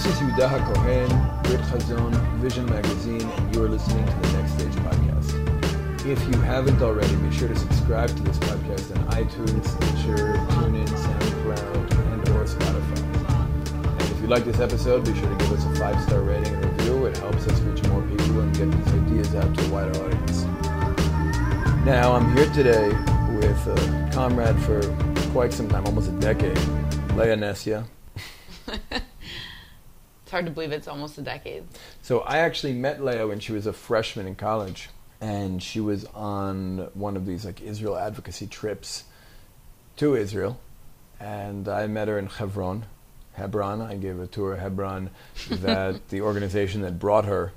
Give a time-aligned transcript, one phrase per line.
[0.00, 4.52] This is Yehuda HaKohen, Brit Chazon, Vision Magazine, and you are listening to the Next
[4.52, 6.06] Stage podcast.
[6.06, 10.88] If you haven't already, be sure to subscribe to this podcast on iTunes, Stitcher, TuneIn,
[10.88, 14.00] SoundCloud, and or Spotify.
[14.00, 16.64] And if you like this episode, be sure to give us a five-star rating and
[16.78, 17.04] review.
[17.04, 20.44] It helps us reach more people and get these ideas out to a wider audience.
[21.84, 22.88] Now, I'm here today
[23.36, 24.80] with a comrade for
[25.32, 26.56] quite some time, almost a decade,
[27.16, 27.84] Leah Nesia.
[30.30, 31.64] It's hard to believe it's almost a decade.
[32.02, 34.88] So I actually met Leah when she was a freshman in college,
[35.20, 39.02] and she was on one of these like Israel advocacy trips
[39.96, 40.60] to Israel,
[41.18, 42.84] and I met her in Hebron.
[43.32, 43.80] Hebron.
[43.80, 45.10] I gave a tour of Hebron.
[45.50, 47.52] That the organization that brought her,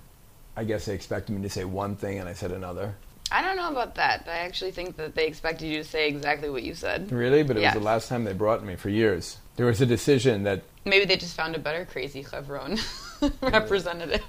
[0.58, 2.95] I guess they expected me to say one thing, and I said another.
[3.31, 4.23] I don't know about that.
[4.28, 7.11] I actually think that they expected you to say exactly what you said.
[7.11, 7.76] Really, but it Yes.
[7.76, 9.38] was the last time they brought me for years.
[9.58, 12.78] There was a decision that Maybe they just found a better crazy Chevron
[13.42, 14.22] representative.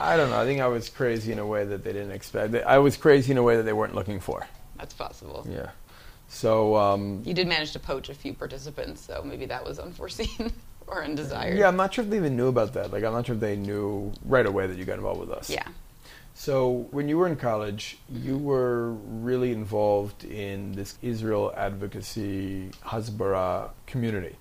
[0.00, 0.40] I don't know.
[0.40, 2.54] I think I was crazy in a way that they didn't expect.
[2.54, 4.46] I was crazy in a way that they weren't looking for.
[4.78, 5.46] That's possible.
[5.48, 5.70] Yeah.
[6.28, 10.52] So um, You did manage to poach a few participants, so maybe that was unforeseen
[10.86, 11.58] or undesired.
[11.58, 12.92] Yeah, I'm not sure if they even knew about that.
[12.92, 15.50] Like, I'm not sure if they knew right away that you got involved with us.
[15.50, 15.66] Yeah.
[16.34, 23.70] So, when you were in college, you were really involved in this Israel advocacy Hasbara
[23.86, 24.36] community,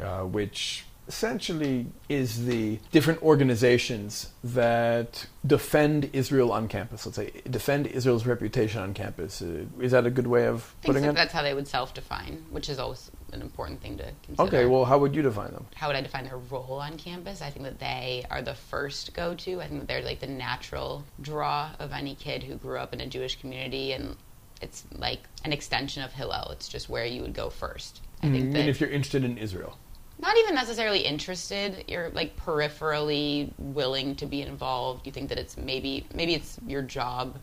[0.00, 7.04] uh, which essentially is the different organizations that defend Israel on campus.
[7.04, 9.42] Let's say defend Israel's reputation on campus.
[9.42, 11.14] Uh, is that a good way of I think putting so- it?
[11.14, 14.48] that's how they would self-define, which is always an important thing to consider.
[14.48, 14.64] Okay.
[14.66, 15.66] Well, how would you define them?
[15.74, 17.42] how would I define their role on campus?
[17.42, 19.60] I think that they are the first go to.
[19.60, 23.00] I think that they're like the natural draw of any kid who grew up in
[23.00, 24.16] a Jewish community, and
[24.62, 26.48] it's like an extension of Hillel.
[26.52, 28.00] It's just where you would go first.
[28.22, 29.76] I I think that if you're interested in Israel.
[30.24, 35.06] Not even necessarily interested, you're like peripherally willing to be involved.
[35.06, 37.38] You think that it's maybe maybe it's your job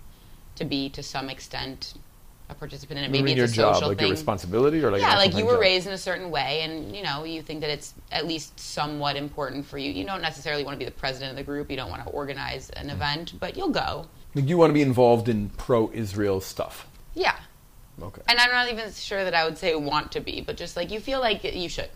[0.56, 1.94] to be to some extent
[2.50, 3.12] a participant in it.
[3.12, 5.46] Maybe it's your a job, social like thing your responsibility, or like yeah, like you
[5.46, 5.62] were job?
[5.62, 9.16] raised in a certain way, and you know you think that it's at least somewhat
[9.16, 9.92] important for you.
[9.92, 11.70] You don't necessarily want to be the president of the group.
[11.70, 12.94] You don't want to organize an Mm.
[12.94, 14.08] event, but you'll go.
[14.34, 16.88] Like you want to be involved in pro-Israel stuff.
[17.14, 17.36] Yeah,
[18.02, 18.22] Okay.
[18.28, 20.90] and I'm not even sure that I would say want to be, but just like
[20.90, 21.90] you feel like you should.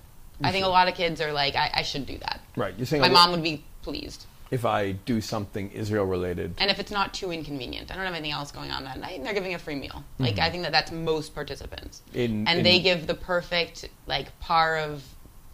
[0.43, 2.41] I think a lot of kids are like, I, I should do that.
[2.55, 2.73] Right.
[2.77, 6.53] You're saying My a lo- mom would be pleased, if I do something Israel related.
[6.57, 9.17] and if it's not too inconvenient, I don't have anything else going on that night,
[9.17, 10.03] and they're giving a free meal.
[10.19, 12.01] Like I think that that's most participants.
[12.09, 12.19] Mm-hmm.
[12.19, 15.03] In, and in- they give the perfect like parve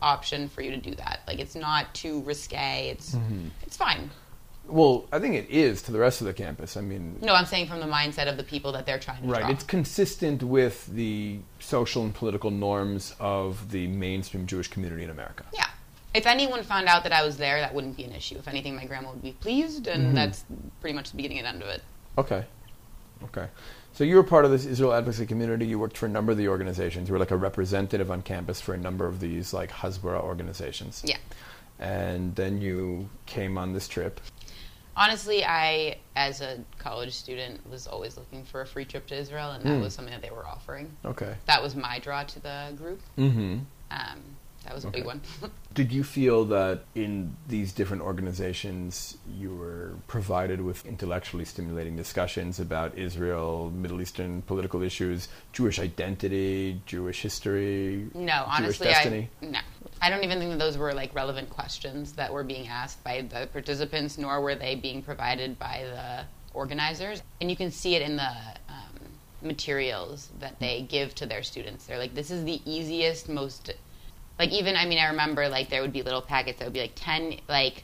[0.01, 1.21] option for you to do that.
[1.27, 2.89] Like it's not too risque.
[2.89, 3.47] It's Mm-hmm.
[3.63, 4.09] it's fine.
[4.67, 6.77] Well, I think it is to the rest of the campus.
[6.77, 9.27] I mean, No, I'm saying from the mindset of the people that they're trying to
[9.27, 9.41] right.
[9.41, 9.49] draw.
[9.49, 15.43] It's consistent with the social and political norms of the mainstream Jewish community in America.
[15.53, 15.67] yeah.
[16.13, 18.35] If anyone found out that I was there, that wouldn't be an issue.
[18.37, 20.15] If anything, my grandma would be pleased, and Mm-hmm.
[20.15, 20.43] that's
[20.81, 21.81] pretty much the beginning and end of it.
[22.17, 22.43] Okay.
[23.23, 23.47] Okay.
[23.93, 25.65] So you were part of this Israel advocacy community.
[25.65, 27.07] You worked for a number of the organizations.
[27.07, 31.01] You were like a representative on campus for a number of these like Hasbara organizations.
[31.05, 31.17] Yeah.
[31.79, 34.19] And then you came on this trip.
[34.95, 39.51] Honestly, I, as a college student, was always looking for a free trip to Israel,
[39.51, 39.81] and that Hmm.
[39.81, 40.95] was something that they were offering.
[41.05, 41.35] Okay.
[41.45, 43.01] That was my draw to the group.
[43.17, 43.59] Mm-hmm.
[43.91, 44.21] Um,
[44.63, 44.99] that was a Okay.
[44.99, 45.21] big one.
[45.73, 52.59] Did you feel that in these different organizations you were provided with intellectually stimulating discussions
[52.59, 58.07] about Israel, Middle Eastern political issues, Jewish identity, Jewish history?
[58.13, 59.29] No, honestly, destiny?
[59.41, 59.59] I no.
[60.03, 63.21] I don't even think that those were like relevant questions that were being asked by
[63.21, 66.25] the participants, nor were they being provided by the
[66.57, 67.21] organizers.
[67.39, 68.31] And you can see it in the
[68.67, 68.99] um,
[69.43, 71.85] materials that they give to their students.
[71.85, 73.71] They're like, this is the easiest, most
[74.41, 76.81] like even I mean I remember like there would be little packets that would be
[76.81, 77.83] like ten like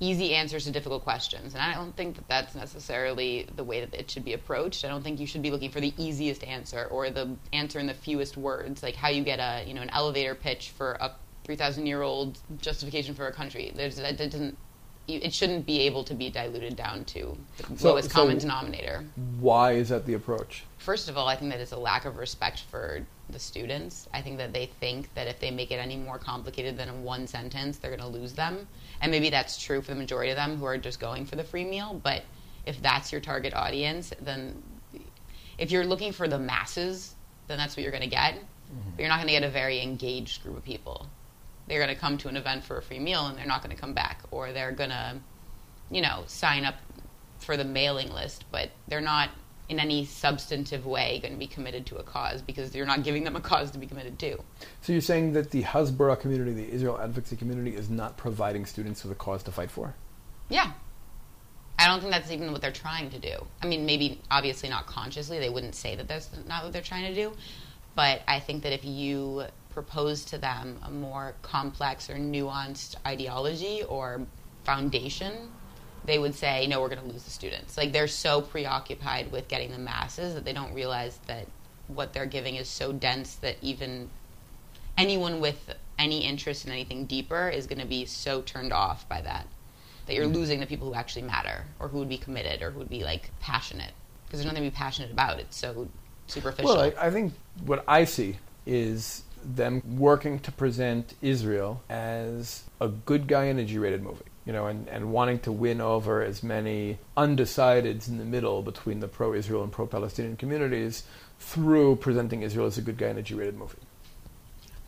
[0.00, 3.94] easy answers to difficult questions, and I don't think that that's necessarily the way that
[3.94, 4.84] it should be approached.
[4.84, 7.86] I don't think you should be looking for the easiest answer or the answer in
[7.86, 11.10] the fewest words, like how you get a you know an elevator pitch for a
[11.44, 13.72] three thousand year old justification for a country.
[13.74, 14.58] There's that doesn't.
[15.06, 19.04] It shouldn't be able to be diluted down to the So- lowest so- common denominator.
[19.38, 20.64] Why is that the approach?
[20.78, 24.08] First of all, I think that it's a lack of respect for the students.
[24.12, 27.26] I think that they think that if they make it any more complicated than one
[27.26, 28.66] sentence, they're going to lose them.
[29.00, 31.44] And maybe that's true for the majority of them who are just going for the
[31.44, 32.00] free meal.
[32.02, 32.22] But
[32.66, 34.62] if that's your target audience, then
[35.58, 37.14] if you're looking for the masses,
[37.46, 38.34] then that's what you're going to get.
[38.34, 38.90] Mm-hmm.
[38.96, 41.06] But you're not going to get a very engaged group of people.
[41.66, 43.74] They're going to come to an event for a free meal and they're not going
[43.74, 44.22] to come back.
[44.30, 45.16] Or they're going to,
[45.90, 46.76] you know, sign up
[47.38, 49.30] for the mailing list, but they're not
[49.68, 53.24] in any substantive way going to be committed to a cause because you're not giving
[53.24, 54.36] them a cause to be committed to.
[54.82, 59.02] So you're saying that the Hasbara community, the Israel advocacy community, is not providing students
[59.02, 59.94] with a cause to fight for?
[60.48, 60.72] Yeah.
[61.78, 63.46] I don't think that's even what they're trying to do.
[63.62, 67.12] I mean, maybe obviously not consciously, they wouldn't say that that's not what they're trying
[67.12, 67.32] to do.
[67.94, 69.44] But I think that if you
[69.74, 74.22] propose to them a more complex or nuanced ideology or
[74.64, 75.50] foundation,
[76.04, 77.76] they would say, no, we're going to lose the students.
[77.76, 81.46] Like they're so preoccupied with getting the masses that they don't realize that
[81.88, 84.08] what they're giving is so dense that even
[84.96, 89.20] anyone with any interest in anything deeper is going to be so turned off by
[89.20, 89.46] that
[90.06, 90.34] that you're mm-hmm.
[90.34, 93.02] losing the people who actually matter or who would be committed or who would be
[93.04, 93.92] like passionate
[94.26, 95.38] because there's nothing to be passionate about.
[95.38, 95.88] It's so
[96.26, 96.76] superficial.
[96.76, 97.32] Well, I, I think
[97.64, 98.36] what I see
[98.66, 104.24] is them working to present Israel as a good guy in a G-rated movie.
[104.46, 109.00] You know, and, and wanting to win over as many undecideds in the middle between
[109.00, 111.04] the pro-Israel and pro-Palestinian communities
[111.40, 113.78] through presenting Israel as a good guy in a G-rated movie.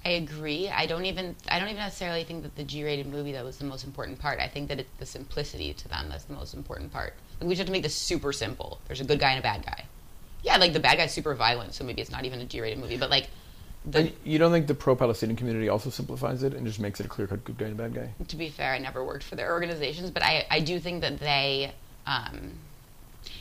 [0.05, 0.69] I agree.
[0.69, 3.65] I don't even I don't even necessarily think that the G-rated movie that was the
[3.65, 4.39] most important part.
[4.39, 7.15] I think that it's the simplicity to them that's the most important part.
[7.41, 8.81] Like we just have to make this super simple.
[8.87, 9.87] There's a good guy and a bad guy.
[10.45, 12.97] Yeah, like the bad guy's super violent, so maybe it's not even a G-rated movie.
[12.97, 13.31] But like,
[13.87, 17.07] the, and you don't think the pro-Palestinian community also simplifies it and just makes it
[17.07, 18.11] a clear-cut good guy and bad guy?
[18.29, 21.19] To be fair, I never worked for their organizations, but I I do think that
[21.19, 21.73] they.
[22.07, 22.53] Um,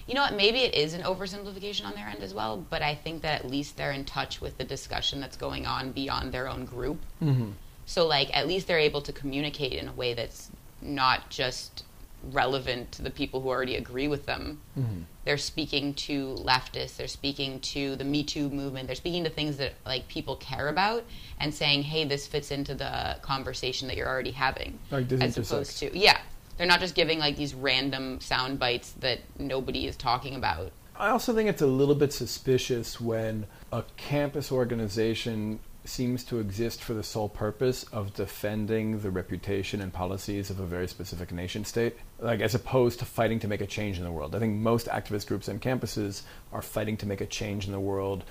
[0.07, 0.35] you know what?
[0.35, 3.49] Maybe it is an oversimplification on their end as well, but I think that at
[3.49, 6.99] least they're in touch with the discussion that's going on beyond their own group.
[7.23, 7.51] Mm-hmm.
[7.85, 10.49] So, like, at least they're able to communicate in a way that's
[10.81, 11.83] not just
[12.31, 14.59] relevant to the people who already agree with them.
[14.77, 15.01] Mm-hmm.
[15.25, 19.57] They're speaking to leftists, they're speaking to the Me Too movement, they're speaking to things
[19.57, 21.03] that like people care about
[21.39, 25.79] and saying, "Hey, this fits into the conversation that you're already having." Like as opposed
[25.79, 26.19] to yeah,
[26.57, 30.71] they're not just giving like these random sound bites that nobody is talking about.
[30.97, 36.81] I also think it's a little bit suspicious when a campus organization seems to exist
[36.81, 41.65] for the sole purpose of defending the reputation and policies of a very specific nation
[41.65, 44.35] state, like as opposed to fighting to make a change in the world.
[44.35, 47.79] I think most activist groups and campuses are fighting to make a change in the
[47.79, 48.23] world,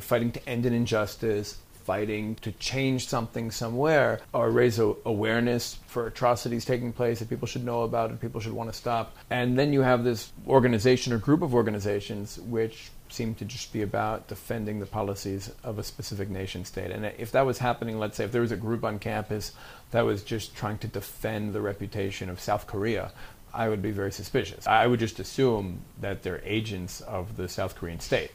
[0.00, 1.58] fighting to end an injustice,
[1.88, 7.48] fighting to change something somewhere or raise a, awareness for atrocities taking place that people
[7.48, 9.16] should know about and people should want to stop.
[9.30, 13.82] And then you have this organization or group of organizations which seem to just be
[13.82, 16.90] about defending the policies of a specific nation state.
[16.90, 19.52] And if that was happening, let's say if there was a group on campus
[19.90, 23.12] that was just trying to defend the reputation of South Korea,
[23.52, 24.66] I would be very suspicious.
[24.66, 28.32] I would just assume that they're agents of the South Korean state.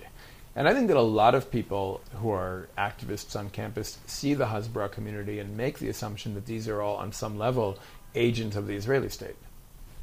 [0.55, 4.45] And I think that a lot of people who are activists on campus see the
[4.45, 7.79] Hasbara community and make the assumption that these are all, on some level,
[8.13, 9.35] agents of the Israeli state.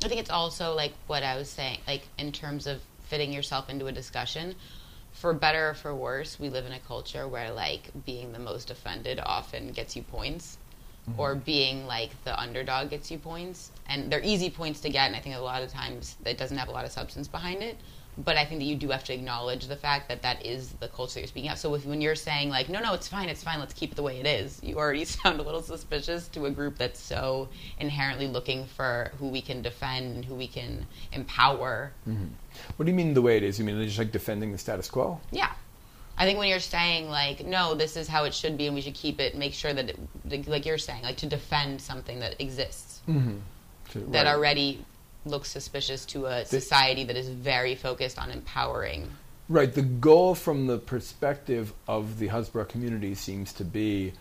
[0.05, 2.81] I think it's also like what I was saying, like in terms of
[3.11, 4.55] fitting yourself into a discussion.
[5.13, 8.71] For better or for worse, we live in a culture where like being the most
[8.71, 10.57] offended often gets you points.
[11.09, 11.21] Mm-hmm.
[11.21, 15.07] Or being like the underdog gets you points, and they're easy points to get.
[15.07, 17.63] And I think a lot of times it doesn't have a lot of substance behind
[17.63, 17.77] it
[18.19, 20.89] but I think that you do have to acknowledge the fact that that is the
[20.89, 21.59] culture you're speaking of.
[21.59, 23.95] So if, when you're saying like, no, no, it's fine, it's fine, let's keep it
[23.95, 27.49] the way it is, you already sound a little suspicious to a group that's so
[27.79, 31.93] inherently looking for who we can defend and who we can empower.
[32.09, 32.27] Mm-hmm.
[32.77, 33.59] What do you mean the way it is?
[33.59, 35.21] You mean just like defending the status quo?
[35.31, 35.53] Yeah.
[36.19, 38.83] I think when you're saying like, no, this is how it should be, and we
[38.83, 39.89] should keep it, make sure that,
[40.31, 43.39] it, like you're saying, like to defend something that exists, mm-hmm.
[43.91, 44.35] to, that right.
[44.35, 44.85] already
[45.31, 49.11] looks suspicious to a society that is very focused on empowering.
[49.49, 49.73] Right.
[49.73, 54.13] The goal from the perspective of the Hasbara community seems to be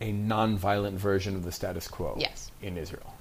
[0.00, 2.50] a non-violent version of the status quo yes.
[2.60, 3.14] in Israel.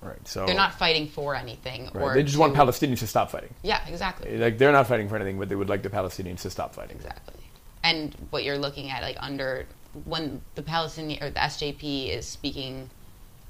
[0.00, 0.26] Right.
[0.26, 1.90] So they're not fighting for anything.
[1.92, 2.14] Right.
[2.14, 3.52] they just want Palestinians to stop fighting.
[3.62, 4.30] Yeah, exactly.
[4.30, 6.74] Eh, like they're not fighting for anything, but they would like the Palestinians to stop
[6.74, 6.96] fighting.
[6.96, 7.34] Exactly.
[7.82, 9.66] And what you're looking at, like under
[10.04, 12.88] when the Palestinian or the SJP is speaking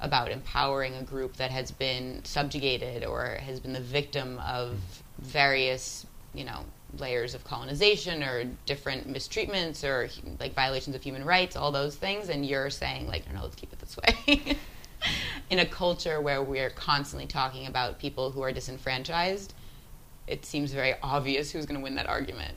[0.00, 4.78] about empowering a group that has been subjugated or has been the victim of
[5.18, 6.64] various, you know,
[6.98, 10.08] layers of colonization or different mistreatments or
[10.40, 13.56] like violations of human rights, all those things, and you're saying like, no, no, let's
[13.56, 14.56] keep it this way.
[15.50, 19.54] In a culture where we're constantly talking about people who are disenfranchised,
[20.26, 22.54] it seems very obvious who's going to win that argument.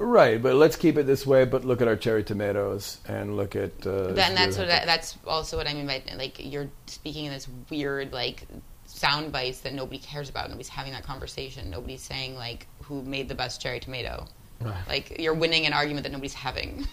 [0.00, 1.44] Right, but let's keep it this way.
[1.44, 3.84] But look at our cherry tomatoes and look at.
[3.84, 7.32] Uh, then that's what I, that's also what I mean by like you're speaking in
[7.32, 8.44] this weird like
[8.86, 10.50] sound bites that nobody cares about.
[10.50, 11.68] Nobody's having that conversation.
[11.68, 14.28] Nobody's saying like who made the best cherry tomato.
[14.60, 14.76] Right.
[14.88, 16.86] Like you're winning an argument that nobody's having.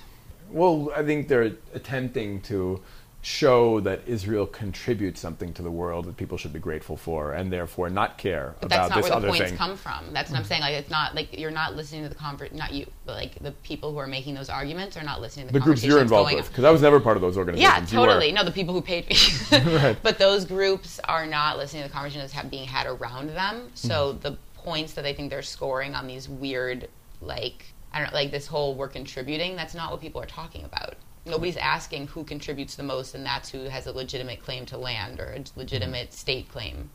[0.49, 2.81] Well, I think they're attempting to
[3.25, 7.51] show that Israel contributes something to the world that people should be grateful for, and
[7.51, 9.57] therefore not care But about that's not where the points thing.
[9.57, 10.05] come from.
[10.13, 10.61] That's what I'm saying.
[10.61, 13.51] Like it's not like you're not listening to the conver- not you, but like the
[13.51, 16.35] people who are making those arguments are not listening to the, the groups you're involved
[16.35, 17.91] with, because I was never part of those organizations.
[17.91, 18.05] Were.
[18.05, 18.31] totally.
[18.31, 19.15] No, the people who paid me.
[19.75, 19.97] Right.
[20.03, 23.71] But those groups are not listening to the conversations that's ha- being had around them.
[23.73, 24.19] So Mm-hmm.
[24.21, 26.89] the points that they think they're scoring on these weird,
[27.21, 29.55] like I don't know, like this whole we're contributing.
[29.55, 30.93] That's not what people are talking about.
[31.25, 35.19] Nobody's asking who contributes the most, and that's who has a legitimate claim to land
[35.19, 36.15] or a legitimate Mm-hmm.
[36.15, 36.89] state claim.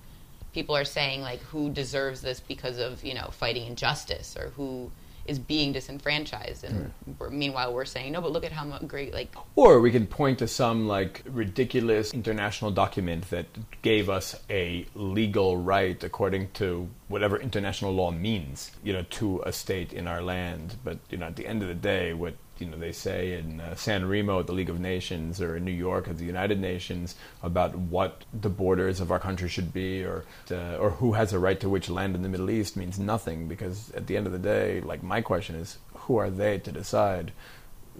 [0.52, 4.90] People are saying like who deserves this because of you know fighting injustice or who
[5.26, 6.92] is being disenfranchised, and
[7.30, 10.49] meanwhile we're saying no, but look at how great like Or we can point to
[10.49, 13.46] some like ridiculous international document that
[13.82, 19.52] gave us a legal right according to whatever international law means, you know, to a
[19.52, 20.76] state in our land.
[20.82, 23.61] But you know, at the end of the day, what you know they say in
[23.61, 26.61] uh, San Remo at the League of Nations or in New York at the United
[26.61, 31.33] Nations about what the borders of our country should be, or uh, or who has
[31.33, 34.26] a right to which land in the Middle East means nothing because at the end
[34.26, 37.33] of the day, like my question is, who are they to decide?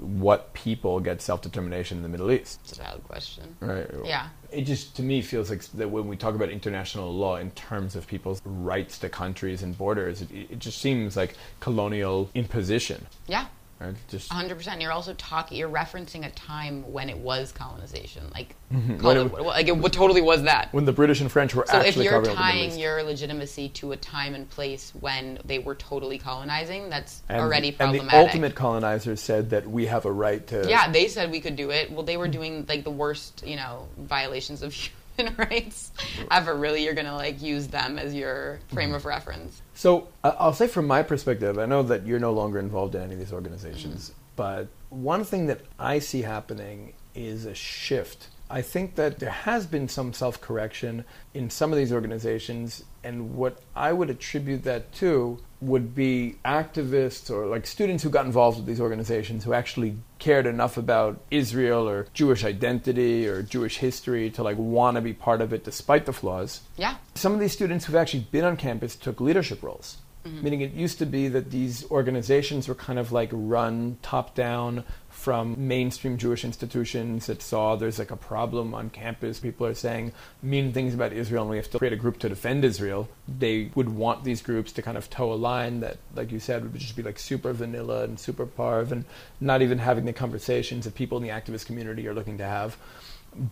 [0.01, 2.61] what people get self determination in the Middle East.
[2.63, 3.57] it's a valid question.
[3.61, 3.87] Right.
[4.05, 4.29] Yeah.
[4.51, 7.97] It just to me feels like that when we talk about international law in terms
[7.97, 13.07] of people's rights to countries and borders, it, it just seems like colonial imposition.
[13.27, 13.47] Yeah.
[13.81, 13.95] Right?
[14.09, 14.83] Just 100%.
[14.83, 18.23] You're also talking, you're referencing a time when it was colonization.
[18.35, 18.99] Like, mm-hmm.
[18.99, 20.69] call it- it, what- like it w- totally was that.
[20.73, 23.71] when the British and French were So if you're covering the Middle tying your legitimacy
[23.71, 28.11] to a time and place when they were totally colonizing, that's and, already and problematic.
[28.11, 30.67] the ultimate colonizers said that we have a right to.
[30.69, 31.91] yeah, they said we could do it.
[31.91, 34.77] Well, they were doing like the worst, you know, violations of
[35.17, 35.93] human rights
[36.31, 36.55] ever.
[36.55, 38.97] Really, you're gonna like use them as your frame Mm-hmm.
[38.97, 39.63] of reference.
[39.75, 43.03] So I- I'll say from my perspective, I know that you're no longer involved in
[43.03, 48.29] any of these organizations, but one thing that I see happening is a shift.
[48.51, 51.05] I think that there has been some self correction
[51.35, 57.31] in some of these organizations, and what I would attribute that to would be activists
[57.31, 61.87] or like students who got involved with these organizations who actually cared enough about Israel
[61.89, 66.07] or Jewish identity or Jewish history to like want to be part of it despite
[66.07, 66.97] the flaws Yeah.
[67.15, 69.99] some of these students who've actually been on campus took leadership roles.
[70.25, 70.43] Mm-hmm.
[70.45, 74.85] Meaning, it used to be that these organizations were kind of like run top down
[75.21, 79.39] from mainstream Jewish institutions that saw there's like a problem on campus.
[79.39, 80.13] People are saying
[80.43, 83.07] mean things about Israel, and we have to create a group to defend Israel.
[83.29, 86.63] They would want these groups to kind of toe a line that, like you said,
[86.63, 89.05] would just be like super vanilla and super parve, and
[89.41, 92.79] not even having the conversations that people in the activist community are looking to have.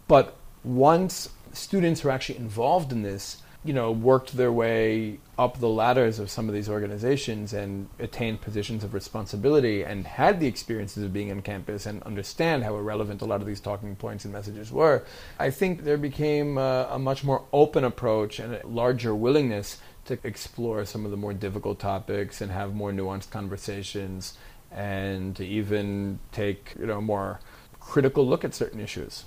[0.09, 5.69] But once students are actually involved in this, you know, worked their way up the
[5.69, 11.03] ladders of some of these organizations and attained positions of responsibility and had the experiences
[11.03, 14.33] of being on campus and understand how irrelevant a lot of these talking points and
[14.33, 15.05] messages were,
[15.39, 20.19] I think there became a, a much more open approach and a larger willingness to
[20.25, 24.39] explore some of the more difficult topics and have more nuanced conversations
[24.71, 27.41] and to even take, you know, more
[27.81, 29.25] critical look at certain issues.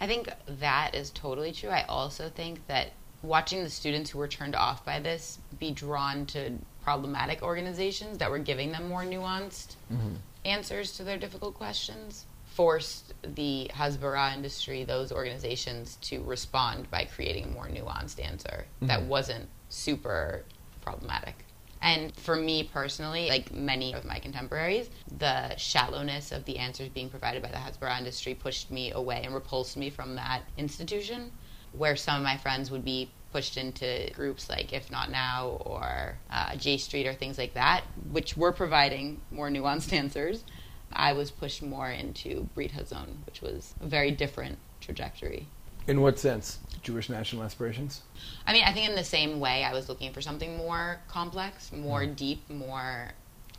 [0.00, 1.70] I think that is totally true.
[1.70, 2.92] I also think that
[3.24, 6.52] watching the students who were turned off by this be drawn to
[6.82, 10.14] problematic organizations that were giving them more nuanced mm-hmm.
[10.44, 17.44] answers to their difficult questions forced the Hasbara industry, those organizations, to respond by creating
[17.44, 19.08] a more nuanced answer that mm-hmm.
[19.08, 20.44] wasn't super
[20.80, 21.34] problematic.
[21.82, 24.88] And for me personally, like many of my contemporaries,
[25.18, 29.34] the shallowness of the answers being provided by the Hasbara industry pushed me away and
[29.34, 31.32] repulsed me from that institution.
[31.76, 36.16] Where some of my friends would be pushed into groups like If Not Now or
[36.30, 40.44] uh, J Street or things like that, which were providing more nuanced answers.
[40.92, 45.48] I was pushed more into Brit Hazon, which was a very different trajectory.
[45.88, 46.58] In what sense?
[46.82, 48.02] Jewish national aspirations?
[48.46, 51.72] I mean, I think in the same way, I was looking for something more complex,
[51.72, 53.10] more deep, more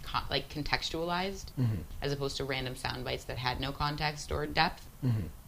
[0.04, 1.46] con- like contextualized,
[2.02, 4.88] as opposed to random sound bites that had no context or depth.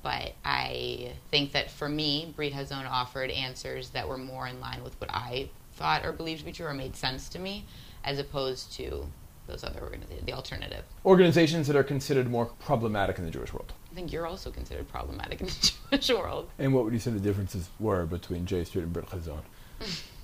[0.04, 4.84] But I think that for me, Brit Hazon offered answers that were more in line
[4.84, 7.66] with what I thought or believed to be true or made sense to me,
[8.04, 9.08] as opposed to
[9.48, 10.84] those other organizations, the alternative.
[11.06, 13.74] Organizations that are considered more problematic in the Jewish world.
[13.92, 16.50] I think you're also considered problematic in the Jewish world.
[16.60, 19.42] And what would you say the differences were between J Street and Brit Chazon?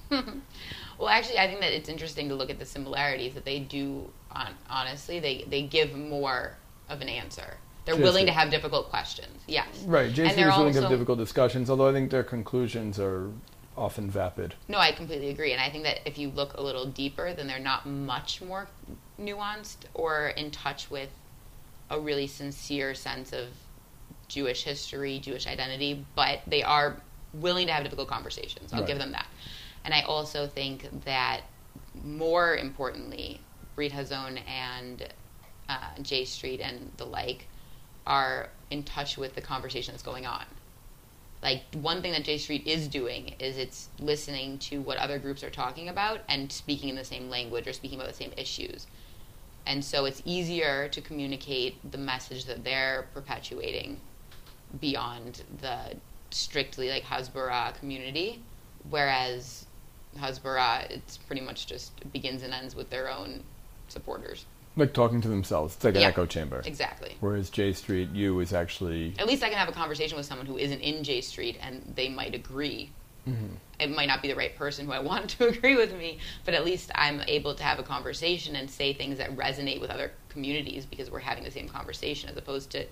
[1.00, 4.10] Well, actually, I think that it's interesting to look at the similarities that they do.
[4.32, 6.56] On honestly, they they give more
[6.88, 7.58] of an answer.
[7.86, 9.42] They're willing to have difficult questions.
[9.48, 9.68] Yes.
[9.86, 13.30] Right, J Street is willing to have difficult discussions, although I think their conclusions are
[13.78, 14.56] often vapid.
[14.68, 17.48] No, I completely agree, and I think that if you look a little deeper, then
[17.48, 18.68] they're not much more
[19.20, 21.10] nuanced or in touch with
[21.90, 23.48] a really sincere sense of
[24.28, 26.98] Jewish history, Jewish identity, but they are
[27.34, 28.72] willing to have difficult conversations.
[28.74, 28.88] I'll Right.
[28.88, 29.28] give them that.
[29.84, 31.42] And I also think that
[32.04, 33.42] more importantly,
[33.76, 35.08] Brit Hazon and
[35.68, 37.48] uh, J Street and the like
[38.06, 40.46] are in touch with the conversation that's going on.
[41.42, 45.44] Like one thing that J Street is doing is it's listening to what other groups
[45.44, 48.88] are talking about and speaking in the same language or speaking about the same issues.
[49.66, 54.00] And so it's easier to communicate the message that they're perpetuating
[54.80, 55.96] beyond the
[56.32, 58.42] strictly like Hasbara community,
[58.90, 59.66] whereas
[60.18, 63.44] Hasbara it's pretty much just begins and ends with their own
[63.88, 64.46] supporters.
[64.76, 65.76] Like talking to themselves.
[65.76, 66.08] It's like an Yeah.
[66.08, 66.62] echo chamber.
[66.66, 67.16] Exactly.
[67.20, 70.48] Whereas J Street you is actually At least I can have a conversation with someone
[70.48, 72.90] who isn't in J Street and they might agree.
[73.28, 73.56] Mm-hmm.
[73.80, 76.54] It might not be the right person who I want to agree with me, but
[76.54, 80.12] at least I'm able to have a conversation and say things that resonate with other
[80.30, 82.86] communities because we're having the same conversation as opposed to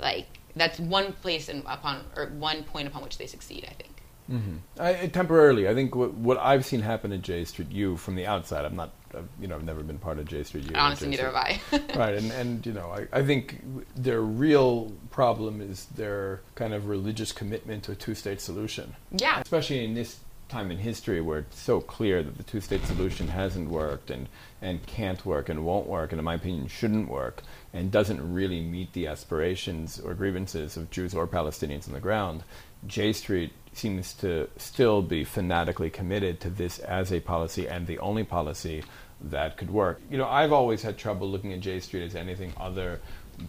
[0.00, 3.93] like that's one place and upon or one point upon which they succeed, I think.
[4.78, 5.68] I, temporarily.
[5.68, 8.64] I think what, what I've seen happen at J Street U from the outside.
[8.64, 10.70] I'm not, uh, you know, I've never been part of J Street U.
[10.74, 11.60] Honestly, neither have I.
[11.94, 13.62] right, and and you know, I, I think
[13.94, 18.94] their real problem is their kind of religious commitment to a two-state solution.
[19.12, 19.40] Yeah.
[19.40, 23.68] especially in this time in history where it's so clear that the two-state solution hasn't
[23.68, 24.28] worked and
[24.60, 27.42] and can't work and won't work, and in my opinion shouldn't work,
[27.74, 32.42] and doesn't really meet the aspirations or grievances of Jews or Palestinians on the ground.
[32.86, 37.98] J Street seems to still be fanatically committed to this as a policy and the
[37.98, 38.84] only policy
[39.20, 40.00] that could work.
[40.10, 43.00] You know, I've always had trouble looking at J Street as anything other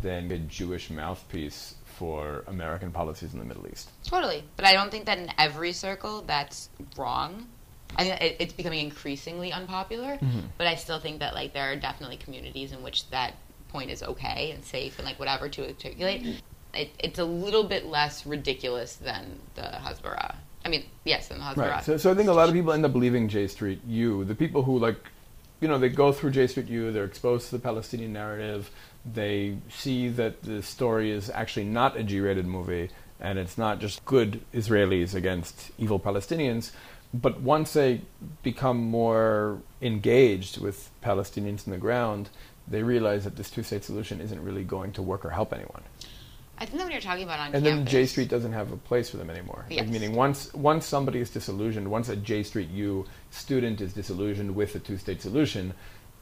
[0.01, 3.89] than a Jewish mouthpiece for American policies in the Middle East.
[4.03, 7.48] Totally, but I don't think that in every circle that's wrong.
[7.98, 10.39] I think it, it's becoming increasingly unpopular, mm-hmm.
[10.58, 13.36] but I still think that like there are definitely communities in which that
[13.70, 16.41] point is okay and safe and like whatever to articulate.
[16.75, 20.36] It, it's a little bit less ridiculous than the Hasbara.
[20.63, 21.72] I mean, yes, than the Hasbara.
[21.72, 21.84] Right.
[21.84, 24.26] So, so I think a lot of people end up leaving J Street U.
[24.26, 24.97] The people who like,
[25.62, 26.91] you know, they go through J Street U.
[26.91, 28.71] They're exposed to the Palestinian narrative.
[29.06, 34.04] They see that the story is actually not a G-rated movie, and it's not just
[34.04, 36.71] good Israelis against evil Palestinians.
[37.13, 38.02] But once they
[38.43, 42.30] become more engaged with Palestinians on the ground,
[42.67, 45.84] they realize that this two-state solution isn't really going to work or help anyone.
[46.58, 48.78] I think that when you're talking about on And then J Street doesn't have a
[48.78, 49.65] place for them anymore.
[49.70, 54.56] Like, meaning once once somebody is disillusioned, once a J Street U student is disillusioned
[54.56, 55.74] with a two state solution,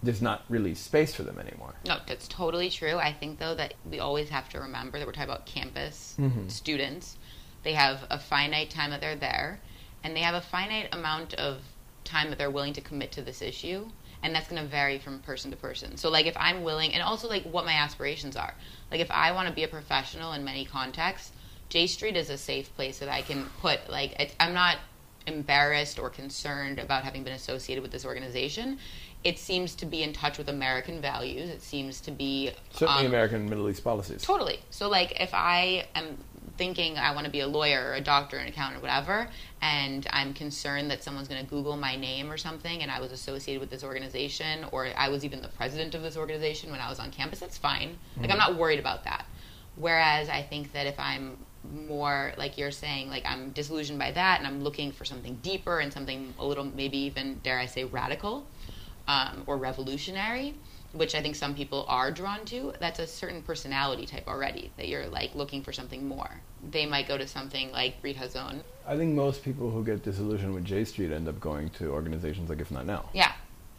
[0.01, 1.75] there's not really space for them anymore.
[1.85, 2.97] No, that's totally true.
[2.97, 6.47] I think though that we always have to remember that we're talking about campus Mm-hmm.
[6.47, 7.17] students.
[7.63, 9.59] They have a finite time that they're there,
[10.03, 11.61] and they have a finite amount of
[12.03, 13.87] time that they're willing to commit to this issue,
[14.21, 15.95] and that's going to vary from person to person.
[15.95, 18.53] So, like, if I'm willing, and also like what my aspirations are.
[18.93, 21.31] Like, if I want to be a professional in many contexts,
[21.67, 23.89] J Street is a safe place that I can put.
[23.89, 24.77] Like, it's, I'm not
[25.25, 28.77] embarrassed or concerned about having been associated with this organization.
[29.23, 31.49] It seems to be in touch with American values.
[31.49, 34.21] It seems to be Certainly um, American Middle East policies.
[34.21, 34.59] Totally.
[34.69, 36.15] So, like, if I am
[36.57, 39.27] thinking I want to be a lawyer or a doctor, or an accountant, whatever,
[39.61, 43.11] and I'm concerned that someone's going to Google my name or something, and I was
[43.11, 46.89] associated with this organization, or I was even the president of this organization when I
[46.89, 47.97] was on campus, that's fine.
[48.19, 49.25] Like, I'm not worried about that.
[49.75, 51.37] Whereas I think that if I'm
[51.87, 55.79] more like you're saying, like I'm disillusioned by that, and I'm looking for something deeper
[55.79, 58.45] and something a little, maybe even dare I say, radical
[59.07, 60.55] um, or revolutionary,
[60.93, 62.73] which I think some people are drawn to.
[62.79, 66.41] That's a certain personality type already that you're like looking for something more.
[66.71, 68.61] They might go to something like Brit Hazon.
[68.87, 72.49] I think most people who get disillusioned with J Street end up going to organizations
[72.49, 73.09] like If Not Now.
[73.13, 73.31] Yeah,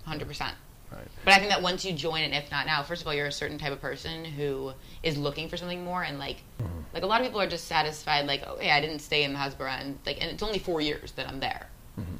[0.05, 0.55] hundred percent.
[0.93, 1.09] Right.
[1.25, 3.27] But I think that once you join an if not now, first of all, you're
[3.27, 4.73] a certain type of person who
[5.03, 6.81] is looking for something more, and like, mm-hmm.
[6.93, 9.33] like a lot of people are just satisfied, like, oh yeah, I didn't stay in
[9.33, 11.69] the Hasbara, and like, and it's only four years that I'm there.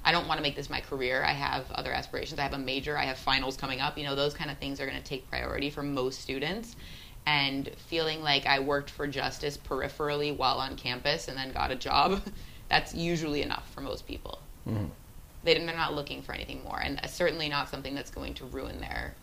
[0.05, 1.25] I don't want to make this my career.
[1.25, 2.39] I have other aspirations.
[2.39, 2.97] I have a major.
[2.97, 3.99] I have finals coming up.
[3.99, 6.77] You know, those kind of things are going to take priority for most students.
[7.27, 11.75] And feeling like I worked for justice peripherally while on campus and then got a
[11.75, 12.23] job,
[12.69, 14.87] that's usually enough for most people mm-hmm.
[15.43, 18.81] they, they're not looking for anything more, and certainly not something that's going to ruin
[18.81, 19.15] their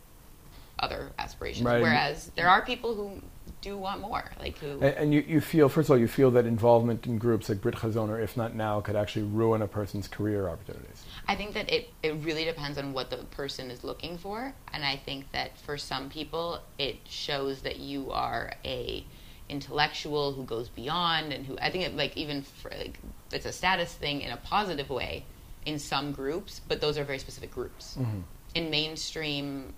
[0.79, 1.65] other aspirations.
[1.65, 1.81] Right.
[1.81, 3.21] Whereas there are people who
[3.61, 4.73] do want more, like who.
[4.73, 7.61] And, and you, you feel, first of all, you feel that involvement in groups like
[7.61, 11.05] Brit Chazon or If Not Now could actually ruin a person's career opportunities.
[11.27, 14.83] I think that it, it really depends on what the person is looking for, and
[14.83, 19.05] I think that for some people it shows that you are a
[19.49, 22.99] intellectual who goes beyond and who I think it, like even for, like,
[23.31, 25.25] it's a status thing in a positive way
[25.65, 27.97] in some groups, but those are very specific groups.
[27.99, 28.19] Mm-hmm.
[28.55, 29.73] In mainstream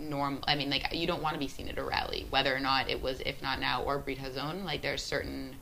[0.00, 0.42] normal.
[0.46, 2.88] I mean, like you don't want to be seen at a rally, whether or not
[2.88, 4.64] it was, if not now, or Brit Hazon.
[4.64, 5.56] Like there's certain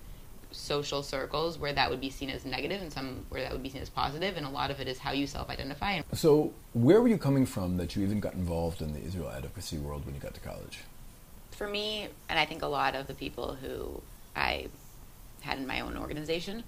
[0.51, 3.69] social circles where that would be seen as negative, and some where that would be
[3.69, 6.01] seen as positive, and a lot of it is how you self-identify.
[6.15, 9.79] So, where were you coming from that you even got involved in the Israel advocacy
[9.79, 10.81] world when you got to college?
[11.51, 14.03] For me, and I think a lot of the people who
[14.35, 14.69] I
[15.41, 16.65] had in my own organization,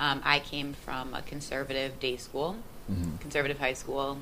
[0.00, 2.56] um, I came from a conservative day school,
[2.90, 3.16] mm-hmm.
[3.18, 4.18] conservative high school.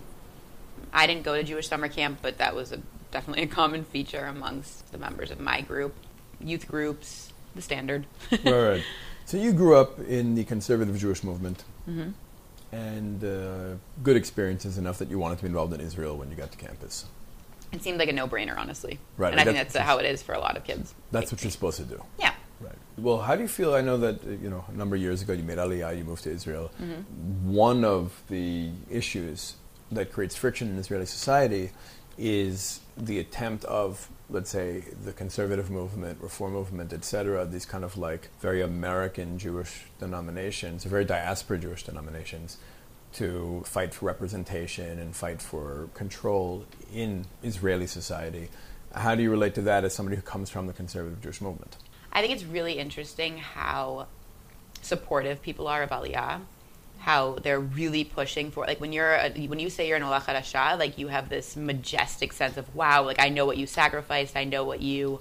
[0.93, 4.25] I didn't go to Jewish summer camp, but that was a, definitely a common feature
[4.25, 5.95] amongst the members of my group.
[6.41, 8.07] Youth groups, the standard.
[8.31, 8.85] right, right.
[9.27, 12.11] So you grew up in the conservative Jewish movement, mm-hmm.
[12.71, 16.37] and uh, good experiences enough that you wanted to be involved in Israel when you
[16.37, 17.07] got to campus.
[17.73, 19.01] It seemed like a no-brainer, honestly.
[19.17, 20.95] Right, and I think that's how it is for a lot of kids.
[21.11, 22.01] That's what you're supposed to do.
[22.21, 22.35] Yeah.
[22.61, 22.77] Right.
[22.97, 23.75] Well, how do you feel?
[23.75, 26.05] I know that uh, you know a number of years ago you made Aliyah, you
[26.05, 26.71] moved to Israel.
[26.81, 27.53] Mm-hmm.
[27.53, 29.57] One of the issues
[29.93, 31.71] that creates friction in Israeli society
[32.19, 37.45] is the attempt of, let's say, the conservative movement, reform movement, etc.
[37.45, 42.57] These kind of like very American Jewish denominations, very diaspora Jewish denominations,
[43.15, 48.49] to fight for representation and fight for control in Israeli society.
[48.95, 51.77] How do you relate to that as somebody who comes from the conservative Jewish movement?
[52.13, 54.07] I think it's really interesting how
[54.81, 56.41] supportive people are of Aliyah.
[56.99, 60.21] How they're really pushing for like when you're a, when you say you're an Ola
[60.21, 64.37] Chadasha, like you have this majestic sense of wow, like I know what you sacrificed,
[64.37, 65.21] I know what you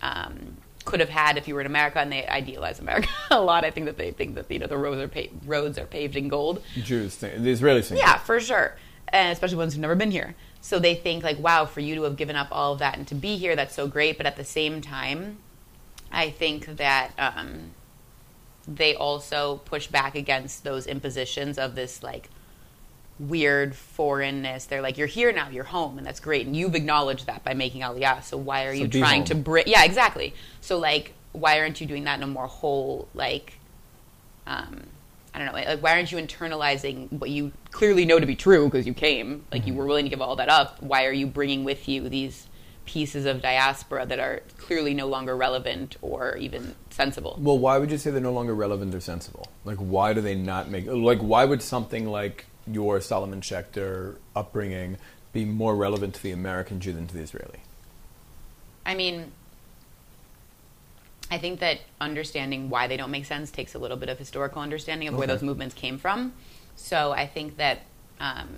[0.00, 3.64] um, could have had if you were in America, and they idealize America a lot.
[3.64, 6.16] I think that they think that you know the roads are pa- roads are paved
[6.16, 6.62] in gold.
[6.74, 8.00] Jews, think, the Israelis think.
[8.00, 8.76] Yeah, for sure,
[9.08, 10.34] and especially ones who've never been here.
[10.60, 13.06] So they think like, wow, for you to have given up all of that and
[13.08, 14.16] to be here, that's so great.
[14.16, 15.38] But at the same time,
[16.12, 17.72] I think that um,
[18.66, 22.28] they also push back against those impositions of this like
[23.18, 24.64] weird foreignness.
[24.66, 27.54] They're like, you're here now, you're home, and that's great, and you've acknowledged that by
[27.54, 28.22] making Aliyah.
[28.24, 29.26] So why are so you trying home.
[29.26, 29.64] to bring?
[29.66, 30.34] Yeah, exactly.
[30.60, 33.58] So like, why aren't you doing that in a more whole like?
[34.46, 34.82] Um,
[35.34, 35.52] I don't know.
[35.52, 39.44] Like, why aren't you internalizing what you clearly know to be true because you came?
[39.50, 39.70] Like, mm-hmm.
[39.70, 40.82] you were willing to give all that up.
[40.82, 42.48] Why are you bringing with you these
[42.84, 47.38] pieces of diaspora that are clearly no longer relevant or even sensible.
[47.40, 49.48] Well, why would you say they're no longer relevant or sensible?
[49.64, 54.98] Like, why do they not make like why would something like your Solomon Schechter upbringing
[55.32, 57.60] be more relevant to the American Jew than to the Israeli?
[58.84, 59.32] I mean,
[61.30, 64.60] I think that understanding why they don't make sense takes a little bit of historical
[64.60, 65.18] understanding of okay.
[65.20, 66.32] where those movements came from.
[66.76, 67.82] So I think that
[68.20, 68.48] um,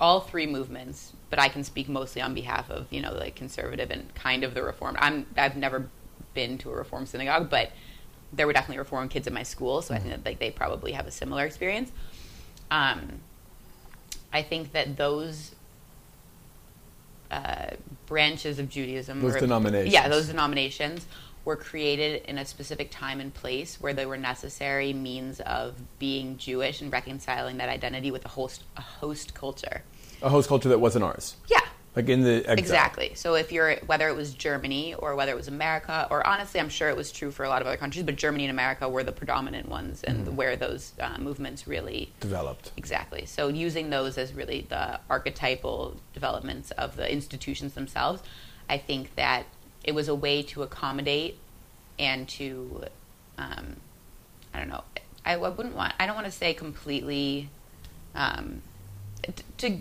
[0.00, 3.90] all three movements, but I can speak mostly on behalf of you know the conservative
[3.90, 4.96] and kind of the reform.
[4.98, 5.88] I'm I've never
[6.34, 7.72] been to a reform synagogue, but
[8.32, 9.94] there were definitely reform kids in my school, so mm-hmm.
[9.94, 11.90] I think that like they probably have a similar experience.
[12.70, 13.20] Um,
[14.32, 15.54] I think that those
[17.30, 17.70] uh,
[18.06, 21.06] branches of Judaism, those denominations, yeah, those denominations
[21.48, 26.36] were created in a specific time and place where they were necessary means of being
[26.36, 29.82] Jewish and reconciling that identity with a host a host culture.
[30.20, 31.36] A host culture that wasn't ours.
[31.48, 31.60] Yeah.
[31.96, 32.58] Like in the exile.
[32.58, 33.12] exactly.
[33.14, 36.68] So if you're whether it was Germany or whether it was America or honestly, I'm
[36.68, 39.02] sure it was true for a lot of other countries, but Germany and America were
[39.02, 40.36] the predominant ones and mm-hmm.
[40.36, 42.72] where those uh, movements really developed.
[42.76, 43.24] Exactly.
[43.24, 48.20] So using those as really the archetypal developments of the institutions themselves,
[48.68, 49.46] I think that
[49.84, 51.38] it was a way to accommodate
[51.98, 52.84] and to
[53.38, 53.76] um,
[54.52, 54.84] I don't know.
[55.24, 55.94] I, I, wouldn't want.
[55.98, 57.50] I don't want to say completely.
[58.14, 58.62] Um,
[59.22, 59.80] to, to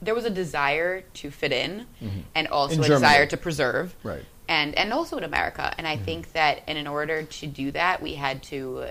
[0.00, 2.20] there was a desire to fit in, mm-hmm.
[2.34, 3.00] and also in a Germany.
[3.00, 4.24] desire to preserve, right?
[4.48, 5.74] And and also in America.
[5.76, 6.04] And I mm-hmm.
[6.04, 8.90] think that, and in order to do that, we had to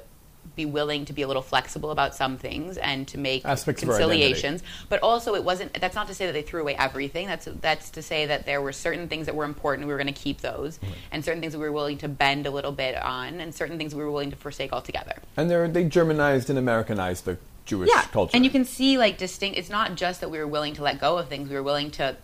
[0.56, 4.64] be willing to be a little flexible about some things and to make Aspects conciliations.
[4.90, 5.74] But also, it wasn't.
[5.80, 7.28] That's not to say that they threw away everything.
[7.28, 9.88] That's that's to say that there were certain things that were important.
[9.88, 10.92] We were going to keep those, right.
[11.12, 13.94] and certain things we were willing to bend a little bit on, and certain things
[13.94, 15.16] we were willing to forsake altogether.
[15.38, 18.04] And they they Germanized and Americanized the Jewish yeah.
[18.04, 18.36] culture.
[18.36, 19.58] And you can see like distinct.
[19.58, 21.50] It's not just that we were willing to let go of things.
[21.50, 22.16] We were willing to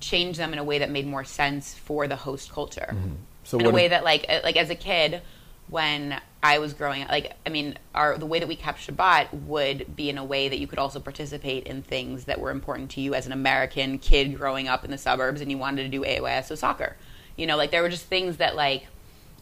[0.00, 2.88] change them in a way that made more sense for the host culture.
[2.90, 3.14] Mm-hmm.
[3.44, 5.22] So in a way that like like as a kid
[5.70, 9.32] when I was growing up, like I mean, our the way that we kept Shabbat
[9.44, 12.90] would be in a way that you could also participate in things that were important
[12.92, 15.88] to you as an American kid growing up in the suburbs, and you wanted to
[15.88, 16.96] do AYSO soccer.
[17.36, 18.86] You know, like there were just things that like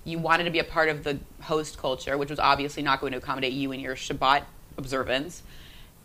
[0.05, 3.13] you wanted to be a part of the host culture, which was obviously not going
[3.13, 4.45] to accommodate you in your Shabbat
[4.77, 5.43] observance.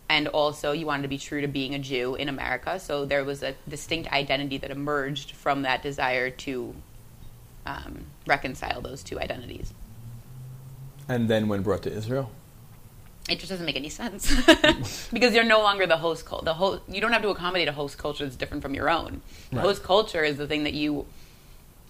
[0.08, 2.78] And also, you wanted to be true to being a Jew in America.
[2.78, 6.74] So there was a distinct identity that emerged from that desire to
[7.64, 9.72] um, reconcile those two identities.
[11.08, 12.30] And then when brought to Israel?
[13.26, 14.36] it just doesn't make any sense
[15.12, 16.44] because you're no longer the host culture.
[16.44, 19.22] The host, you don't have to accommodate a host culture that's different from your own.
[19.48, 19.62] The Right.
[19.64, 21.06] host culture is the thing that you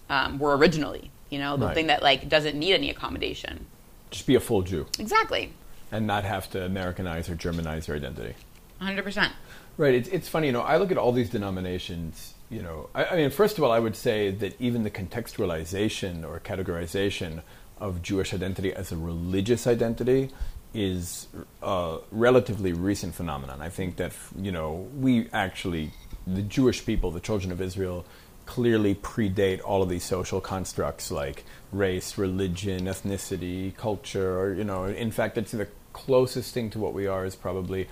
[0.09, 1.11] um, were originally.
[1.31, 1.75] You know, the Right.
[1.75, 3.67] thing that like doesn't need any accommodation.
[4.13, 5.53] Just be a full Jew Exactly,
[5.91, 8.35] and not have to Americanize or Germanize your identity.
[8.79, 9.03] 100.
[9.03, 9.33] percent
[9.77, 9.95] Right.
[9.95, 13.17] It's, it's funny, you know, I look at all these denominations, you know, I, I
[13.17, 17.43] mean, first of all, I would say that even the contextualization or categorization
[17.79, 20.31] of Jewish identity as a religious identity
[20.73, 21.29] is
[21.63, 23.63] a relatively recent phenomenon.
[23.63, 25.93] I think that, you know, we actually,
[26.27, 28.05] the Jewish people, the children of Israel,
[28.47, 34.85] clearly predate all of these social constructs like race, religion, ethnicity, culture, or, you know,
[34.85, 37.89] in fact, it's the closest thing to what we are is probably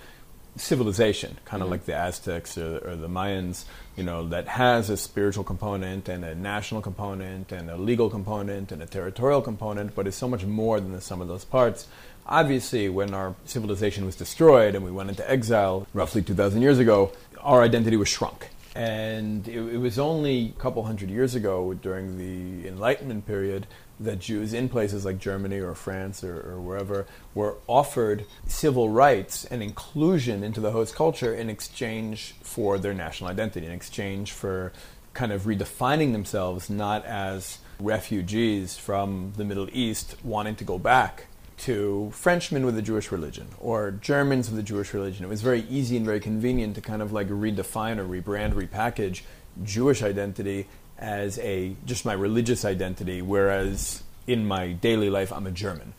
[0.56, 1.72] civilization, kind of mm-hmm.
[1.72, 3.64] like the Aztecs or, or the Mayans,
[3.96, 8.72] you know, that has a spiritual component and a national component and a legal component
[8.72, 11.86] and a territorial component, but is so much more than the sum of those parts.
[12.26, 17.12] Obviously, when our civilization was destroyed and we went into exile roughly 2,000 years ago,
[17.40, 18.48] our identity was shrunk.
[18.74, 23.66] And it, it was only a couple hundred years ago during the Enlightenment period
[24.04, 29.44] that Jews in places like Germany or France or, or wherever were offered civil rights
[29.44, 34.72] and inclusion into the host culture in exchange for their national identity, in exchange for
[35.14, 41.26] kind of redefining themselves not as refugees from the Middle East wanting to go back
[41.58, 45.24] to Frenchmen with a Jewish religion or Germans with a Jewish religion.
[45.24, 49.22] It was very easy and very convenient to kind of like redefine or rebrand, repackage
[49.62, 50.66] Jewish identity
[51.02, 55.94] as a just my religious identity, whereas in my daily life I'm a German.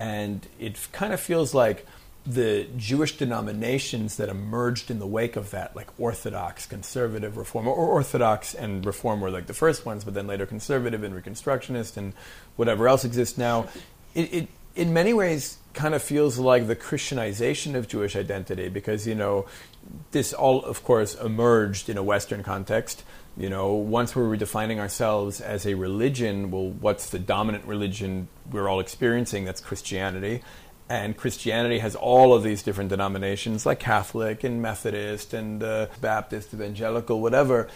[0.00, 1.86] And it kind of feels like
[2.26, 7.74] the Jewish denominations that emerged in the wake of that, like Orthodox, Conservative, Reform, or
[7.74, 12.12] Orthodox and Reform were like the first ones, but then later Conservative and Reconstructionist and
[12.56, 13.68] whatever else exists now,
[14.14, 19.06] it, it in many ways kind of feels like the Christianization of Jewish identity because,
[19.06, 19.46] you know,
[20.10, 23.04] this all, of course, emerged in a Western context.
[23.38, 28.68] You know, once we're redefining ourselves as a religion, well, what's the dominant religion we're
[28.68, 29.44] all experiencing?
[29.44, 30.42] That's Christianity.
[30.88, 36.52] And Christianity has all of these different denominations, like Catholic and Methodist and uh, Baptist,
[36.52, 37.68] Evangelical, whatever.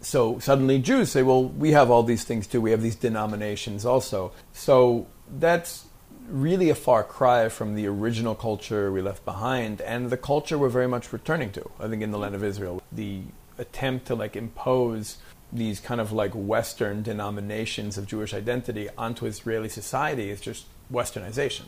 [0.00, 2.62] So suddenly Jews say, well, we have all these things too.
[2.62, 4.32] We have these denominations also.
[4.54, 5.06] So
[5.38, 5.84] that's
[6.28, 10.70] really a far cry from the original culture we left behind and the culture we're
[10.70, 11.70] very much returning to.
[11.78, 13.22] I think in the land of Israel, the
[13.60, 15.18] attempt to like impose
[15.52, 21.64] these kind of like Western denominations of Jewish identity onto Israeli society is just Westernization.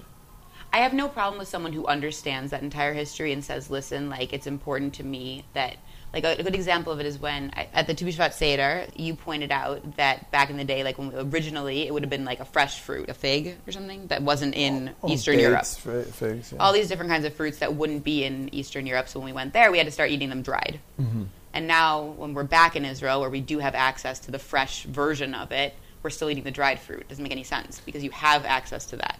[0.72, 4.32] I have no problem with someone who understands that entire history and says, "Listen, like
[4.32, 5.76] it's important to me that."
[6.14, 8.84] Like a, a good example of it is when I, at the Tu B'Shvat Seder,
[8.94, 12.26] you pointed out that back in the day, like when originally it would have been
[12.26, 15.60] like a fresh fruit, a fig or something that wasn't in Eastern Europe.
[15.60, 16.58] Dates, fi- figs, yeah.
[16.58, 19.08] All these different kinds of fruits that wouldn't be in Eastern Europe.
[19.08, 20.80] So when we went there, we had to start eating them dried.
[21.00, 21.22] Mm-hmm.
[21.54, 24.84] And now, when we're back in Israel, where we do have access to the fresh
[24.84, 27.00] version of it, we're still eating the dried fruit.
[27.00, 29.18] It Doesn't make any sense because you have access to that.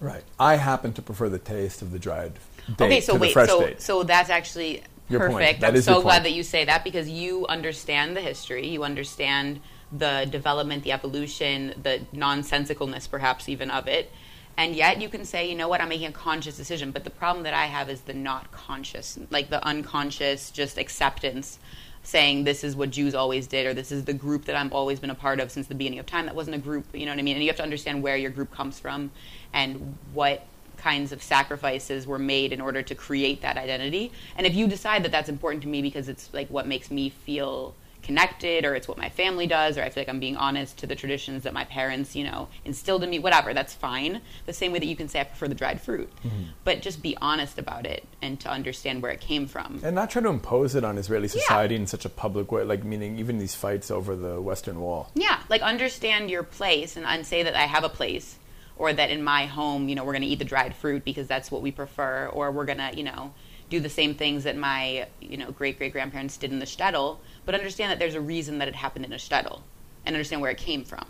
[0.00, 0.22] Right.
[0.38, 2.34] I happen to prefer the taste of the dried
[2.76, 3.80] date okay, so to the wait, fresh so date.
[3.80, 5.32] so that's actually Your point.
[5.32, 5.64] perfect.
[5.64, 9.60] I'm so glad that you say that because you understand the history, you understand
[9.92, 14.10] the development, the evolution, the nonsensicalness, perhaps even of it,
[14.56, 16.90] and yet you can say, you know what, I'm making a conscious decision.
[16.90, 21.58] But the problem that I have is the not conscious, like the unconscious, just acceptance.
[22.02, 25.00] Saying this is what Jews always did, or this is the group that I've always
[25.00, 26.26] been a part of since the beginning of time.
[26.26, 27.34] That wasn't a group, you know what I mean?
[27.34, 29.10] And you have to understand where your group comes from
[29.52, 34.12] and what kinds of sacrifices were made in order to create that identity.
[34.36, 37.08] And if you decide that that's important to me because it's like what makes me
[37.10, 37.74] feel
[38.06, 40.86] connected or it's what my family does or I feel like I'm being honest to
[40.86, 44.22] the traditions that my parents, you know, instilled in me, whatever, that's fine.
[44.46, 46.08] The same way that you can say I prefer the dried fruit.
[46.24, 46.44] Mm-hmm.
[46.64, 49.80] But just be honest about it and to understand where it came from.
[49.82, 52.84] and not try to impose it on Israeli society in such a public way, like
[52.84, 55.10] meaning even these fights over the Western Wall.
[55.14, 58.38] Yeah, like understand your place and, and say that I have a place,
[58.78, 61.26] or that in my home, you know, we're going to eat the dried fruit because
[61.26, 63.32] that's what we prefer, or we're going to, you know,
[63.68, 67.18] do the same things that my, you know, great great grandparents did in the shtetl,
[67.44, 69.60] but understand that there's a reason that it happened in a shtetl,
[70.04, 71.04] and understand where it came from.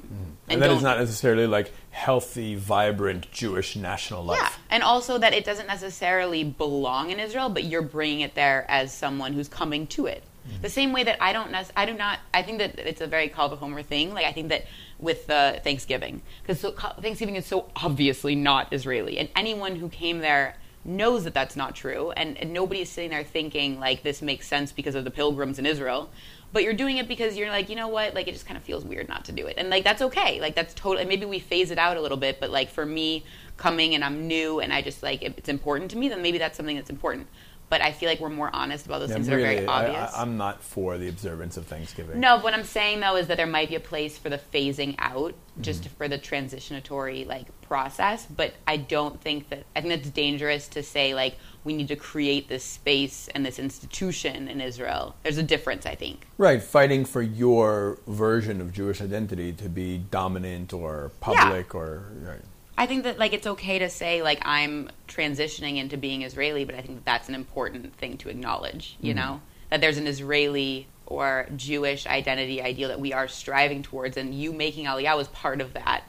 [0.48, 4.38] And, that don't- necessarily like healthy, vibrant Jewish national life.
[4.40, 8.64] Yeah, and also that it doesn't necessarily belong in Israel, but you're bringing it there
[8.68, 10.22] as someone who's coming to it.
[10.62, 12.20] The same way that I don't, nec- I do not.
[12.32, 14.14] I think that it's a very Kal Homer thing.
[14.14, 14.66] Like I think that
[14.98, 20.20] with uh, Thanksgiving, because so, Thanksgiving is so obviously not Israeli, and anyone who came
[20.20, 24.22] there knows that that's not true, and, and nobody is sitting there thinking like this
[24.22, 26.10] makes sense because of the pilgrims in Israel.
[26.52, 28.14] But you're doing it because you're like, you know what?
[28.14, 30.40] Like, it just kind of feels weird not to do it, and like that's okay.
[30.40, 31.04] Like that's totally.
[31.04, 33.24] Maybe we phase it out a little bit, but like for me,
[33.56, 36.38] coming and I'm new and I just like if it's important to me, then maybe
[36.38, 37.26] that's something that's important.
[37.68, 39.66] But I feel like we're more honest about those Yeah, things that are very really,
[39.66, 40.14] obvious.
[40.14, 42.20] I, am not for the observance of Thanksgiving.
[42.20, 44.94] No, what I'm saying though is that there might be a place for the phasing
[44.98, 45.94] out, just Mm-hmm.
[45.96, 48.24] for the transitionatory like process.
[48.26, 51.96] But I don't think that I think that's dangerous to say like we need to
[51.96, 55.16] create this space and this institution in Israel.
[55.24, 56.26] There's a difference, I think.
[56.38, 62.42] Right, fighting for your version of Jewish identity to be dominant or public or right.
[62.78, 66.74] I think that like it's okay to say like I'm transitioning into being Israeli, but
[66.74, 68.96] I think that that's an important thing to acknowledge.
[69.00, 69.20] You mm-hmm.
[69.20, 74.34] know that there's an Israeli or Jewish identity ideal that we are striving towards, and
[74.34, 76.02] you making Aliyah was part of that,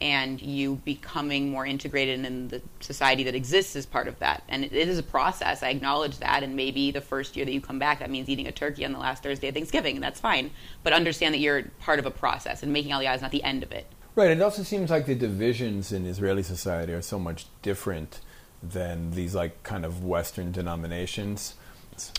[0.00, 4.42] and you becoming more integrated in the society that exists is part of that.
[4.48, 5.62] And it, it is a process.
[5.62, 8.46] I acknowledge that, and maybe the first year that you come back, that means eating
[8.46, 10.50] a turkey on the last Thursday of Thanksgiving, and that's fine.
[10.82, 13.62] But understand that you're part of a process, and making Aliyah is not the end
[13.62, 13.86] of it.
[14.16, 18.20] Right, it also seems like the divisions in Israeli society are so much different
[18.62, 21.54] than these like kind of Western denominations.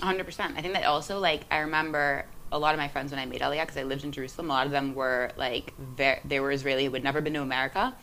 [0.01, 0.57] hundred percent.
[0.57, 3.41] I think that also like I remember a lot of my friends when I made
[3.41, 4.49] Aliyah because I lived in Jerusalem.
[4.49, 7.93] A lot of them were like they were Israeli who had never been to America,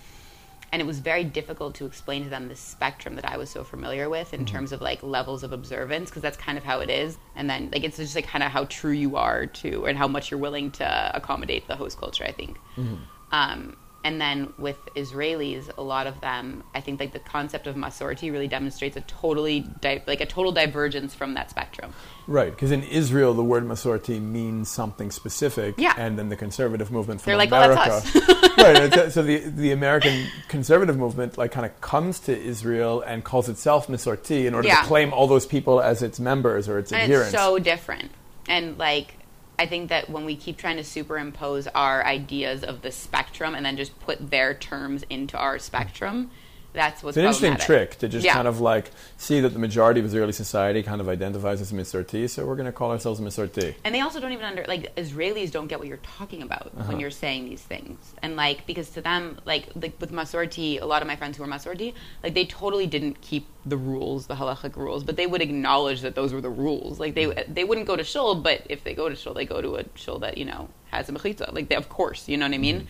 [0.70, 3.64] and it was very difficult to explain to them the spectrum that I was so
[3.64, 4.54] familiar with in mm-hmm.
[4.54, 7.18] terms of like levels of observance because that's kind of how it is.
[7.36, 10.08] And then like it's just like kind of how true you are to and how
[10.08, 12.24] much you're willing to accommodate the host culture.
[12.24, 12.58] I think.
[12.76, 12.96] Mm-hmm.
[13.32, 17.74] Um, and then with Israelis, a lot of them, I think like the concept of
[17.74, 21.92] Masorti really demonstrates a totally di- like a total divergence from that spectrum.
[22.28, 25.94] Right, because in Israel the word Masorti means something specific, Yeah.
[25.98, 28.00] and then the conservative movement from They're like, "Oh, America.
[28.14, 33.02] that's us." right, so the the American conservative movement like kind of comes to Israel
[33.02, 34.80] and calls itself Masorti in order Yeah.
[34.82, 37.34] to claim all those people as its members or its and adherents.
[37.34, 38.10] it's so different
[38.48, 39.16] and like
[39.58, 43.64] i think that when we keep trying to superimpose our ideas of the spectrum and
[43.64, 46.30] then just put their terms into our spectrum
[46.74, 48.34] that's what's It's an interesting trick to just Yeah.
[48.34, 52.28] kind of like see that the majority of Israeli society kind of identifies as Masorti,
[52.28, 53.74] so we're going to call ourselves Masorti.
[53.84, 56.84] and they also don't even under like Israelis don't get what you're talking about Uh-huh.
[56.88, 60.84] when you're saying these things, and like because to them, like like with Masorti, a
[60.86, 64.34] lot of my friends who are Masorti, like they totally didn't keep the rules, the
[64.36, 67.00] halachic rules, but they would acknowledge that those were the rules.
[67.00, 67.54] Like they Mm.
[67.54, 69.84] they wouldn't go to shul, but if they go to shul, they go to a
[69.94, 71.52] shul that you know has a mechitza.
[71.52, 72.80] Like they, of course, you know what I mean.
[72.82, 72.86] Mm.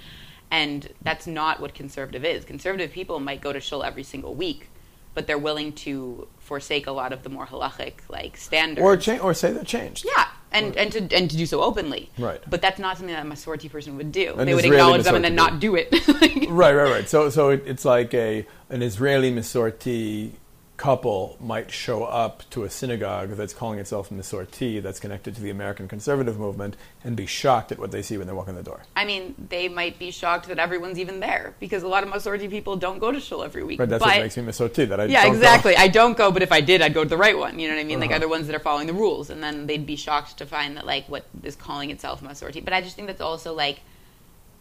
[0.51, 2.45] And that's not what conservative is.
[2.45, 4.69] Conservative people might go to shul every single week,
[5.15, 8.83] but they're willing to forsake a lot of the more halachic like standards.
[8.85, 10.07] Or cha- or say they're changed.
[10.07, 12.09] Yeah, and and to and to do so openly.
[12.19, 12.41] Right.
[12.49, 14.35] But that's not something that a Masorti person would do.
[14.39, 15.93] An they would Israeli acknowledge them and then not do it.
[16.09, 17.09] Like- Right, right, right.
[17.09, 20.33] So, so it, it's like a an Israeli Masorti
[20.79, 25.51] couple might show up to a synagogue that's calling itself Masorti, that's connected to the
[25.51, 28.63] American conservative movement, and be shocked at what they see when they walk in the
[28.63, 28.83] door.
[28.95, 32.49] I mean, they might be shocked that everyone's even there because a lot of Masorti
[32.49, 33.81] people don't go to shul every week.
[33.81, 34.89] Right, that's but, what makes me Masorti.
[34.89, 35.39] That I yeah, don't go.
[35.39, 35.77] exactly.
[35.77, 37.59] I don't go, but if I did, I'd go to the right one.
[37.59, 37.99] You know what I mean?
[38.01, 38.17] Like Uh-huh.
[38.17, 40.87] other ones that are following the rules, and then they'd be shocked to find that
[40.87, 42.65] like what is calling itself Masorti.
[42.65, 43.81] But I just think that's also like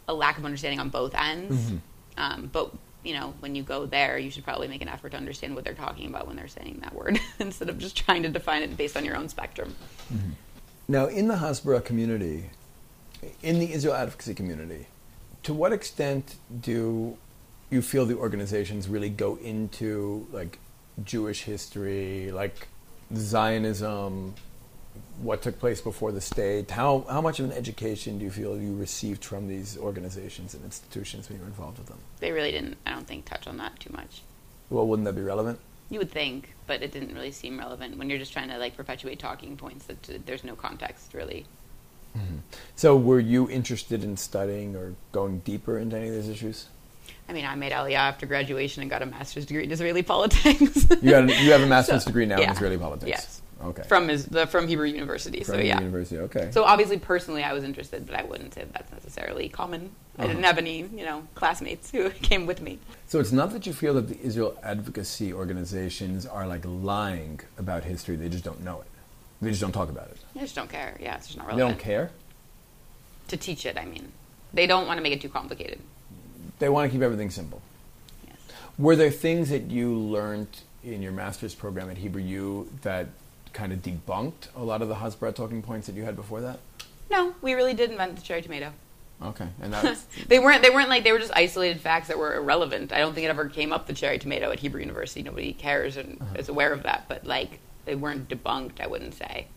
[0.08, 1.56] a lack of understanding on both ends.
[1.56, 1.78] Mm-hmm.
[2.18, 2.74] Um, but
[3.08, 5.64] you know, when you go there, you should probably make an effort to understand what
[5.64, 8.76] they're talking about when they're saying that word, instead of just trying to define it
[8.76, 9.76] based on your own spectrum.
[10.14, 10.32] Mm-hmm.
[10.90, 12.50] Now, in the Hasbara community,
[13.42, 14.88] in the Israel advocacy community,
[15.44, 17.18] to what extent do
[17.70, 20.60] you feel the organizations really go into like
[21.04, 22.68] Jewish history, like
[23.16, 24.36] Zionism,
[25.22, 26.72] what took place before the state?
[26.72, 30.64] How how much of an education do you feel you received from these organizations and
[30.64, 32.00] institutions when you were involved with them?
[32.20, 34.22] They really didn't, I don't think, touch on that too much.
[34.70, 35.60] Well, wouldn't that be relevant?
[35.90, 38.76] You would think, but it didn't really seem relevant when you're just trying to like
[38.76, 41.46] perpetuate talking points that there's no context really.
[42.18, 42.38] Mm-hmm.
[42.76, 46.68] So, were you interested in studying or going deeper into any of these issues?
[47.30, 50.88] I mean, I made Aliyah after graduation and got a master's degree in Israeli politics.
[51.02, 52.50] You, got a, you have a master's So, degree now in.
[52.50, 53.10] Israeli politics.
[53.10, 53.42] Yes.
[53.64, 53.84] Okay.
[53.84, 55.44] from his, the from Hebrew University.
[55.44, 55.80] From so yeah.
[55.80, 56.20] university.
[56.20, 56.50] Okay.
[56.52, 59.92] So obviously, personally, I was interested, but I wouldn't say that's necessarily common.
[60.18, 60.28] I Uh-huh.
[60.28, 62.80] didn't have any, you know, classmates who came with me.
[63.08, 67.84] So it's not that you feel that the Israel advocacy organizations are like lying about
[67.84, 68.88] history; they just don't know it.
[69.42, 70.18] They just don't talk about it.
[70.34, 70.96] They just don't care.
[71.00, 72.12] Yeah, it's just not They don't care.
[73.30, 74.12] To teach it, I mean,
[74.54, 75.80] they don't want to make it too complicated.
[76.60, 77.62] They want to keep everything simple.
[78.26, 78.38] Yes.
[78.80, 80.48] Were there things that you learned
[80.84, 83.08] in your master's program at Hebrew U that
[83.58, 86.60] kind of debunked a lot of the Hasbara talking points that you had before that?
[87.10, 88.72] No, we really did invent the cherry tomato.
[89.22, 90.62] Okay, and that's they weren't.
[90.62, 92.94] They weren't like they were just isolated facts that were irrelevant.
[92.94, 95.24] I don't think it ever came up the cherry tomato at Hebrew University.
[95.24, 96.36] Nobody cares and Uh-huh.
[96.38, 97.06] is aware of that.
[97.10, 98.80] But like they weren't debunked.
[98.80, 99.48] I wouldn't say.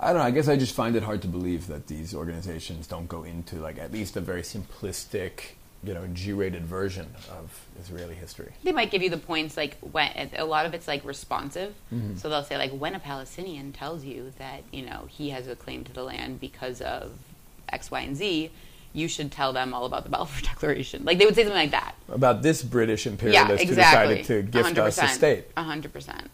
[0.00, 0.24] I don't know.
[0.26, 3.56] I guess I just find it hard to believe that these organizations don't go into
[3.56, 8.52] like at least a very simplistic you know G-rated version of Israeli history.
[8.62, 11.74] They might give you the points like when a lot of it's like responsive.
[11.92, 12.16] Mm-hmm.
[12.16, 15.56] So they'll say like when a Palestinian tells you that you know he has a
[15.56, 17.12] claim to the land because of
[17.68, 18.50] X, Y, and Z,
[18.92, 21.04] you should tell them all about the Balfour Declaration.
[21.04, 21.94] Like they would say something like that.
[22.08, 24.16] About this British Yeah, imperialist exactly.
[24.16, 25.46] who decided to gift us a state.
[25.56, 26.30] Hundred percent.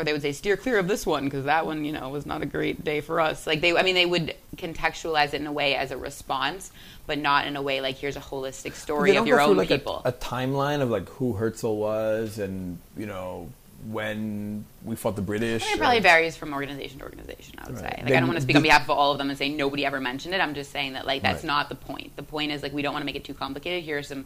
[0.00, 2.24] Or they would say steer clear of this one because that one, you know, was
[2.24, 3.46] not a great day for us.
[3.46, 6.72] Like they, I mean, they would contextualize it in a way as a response,
[7.06, 10.00] but not in a way like here's a holistic story of your own like, people.
[10.06, 13.50] A, a timeline of like who Herzl was and you know
[13.88, 15.66] when we fought the British.
[15.70, 17.56] It or- probably varies from organization to organization.
[17.58, 17.96] I would Right.
[17.96, 18.02] say.
[18.04, 19.84] Like, I don't want to speak on behalf of all of them and say nobody
[19.84, 20.40] ever mentioned it.
[20.40, 21.48] I'm just saying that like that's Right.
[21.48, 22.16] not the point.
[22.16, 23.84] The point is like we don't want to make it too complicated.
[23.84, 24.24] Here are some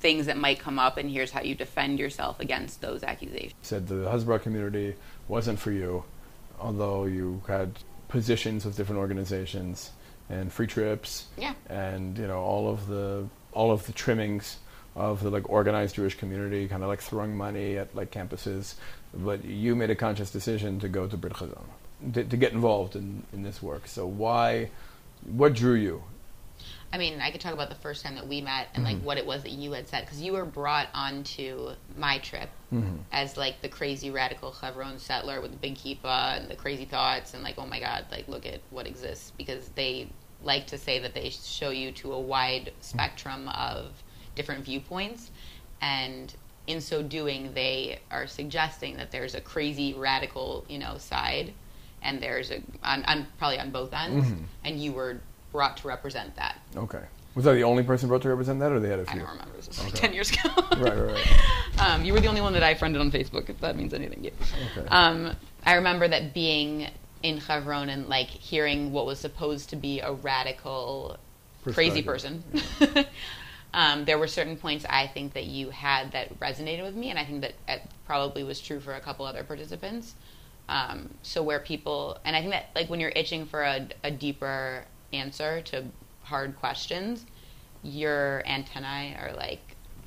[0.00, 3.52] things that might come up, and here's how you defend yourself against those accusations.
[3.60, 4.94] said the Hasbara community
[5.30, 6.04] wasn't for you,
[6.58, 7.70] although you had
[8.08, 9.90] positions with different organizations
[10.28, 11.54] and free trips Yeah.
[11.68, 14.58] and you know all of the all of the trimmings
[14.96, 18.74] of the like organized Jewish community, kind of like throwing money at like campuses.
[19.14, 21.64] But you made a conscious decision to go to Brit Chazon,
[22.14, 23.86] to, to get involved in, in this work.
[23.86, 24.70] So why,
[25.24, 26.02] what drew you?
[26.92, 29.04] I mean, I could talk about the first time that we met and like mm-hmm.
[29.04, 32.96] what it was that you had said because you were brought onto my trip mm-hmm.
[33.12, 37.34] as like the crazy radical Chevron settler with the big kippah and the crazy thoughts
[37.34, 40.08] and like oh my god, like look at what exists because they
[40.42, 44.02] like to say that they show you to a wide spectrum of
[44.34, 45.30] different viewpoints.
[45.80, 46.34] And
[46.66, 51.52] in so doing they are suggesting that there's a crazy radical you know side
[52.02, 54.26] and there's a on, on probably on both ends.
[54.26, 54.44] Mm-hmm.
[54.64, 55.20] And you were
[55.52, 57.02] brought to represent that Okay.
[57.34, 59.20] Was I the only person brought to represent that, or they had a few?
[59.20, 59.56] I don't remember.
[59.56, 60.06] This was like Okay.
[60.08, 60.50] 10 years ago.
[60.78, 61.26] Right, right, right.
[61.80, 64.18] Um, you were the only one that I friended on Facebook, if that means anything
[64.18, 64.32] to you.
[64.76, 64.88] Okay.
[64.88, 65.34] Um,
[65.64, 66.88] I remember that being
[67.22, 71.16] in Chevron and like hearing what was supposed to be a radical,
[71.62, 72.42] crazy person.
[72.52, 73.06] Perspective.
[73.74, 77.18] um, there were certain points I think that you had that resonated with me, and
[77.18, 80.14] I think that it probably was true for a couple other participants.
[80.68, 84.10] Um, so where people, and I think that like when you're itching for a, a
[84.10, 85.84] deeper answer to
[86.22, 87.24] hard questions,
[87.82, 89.60] your antennae are like,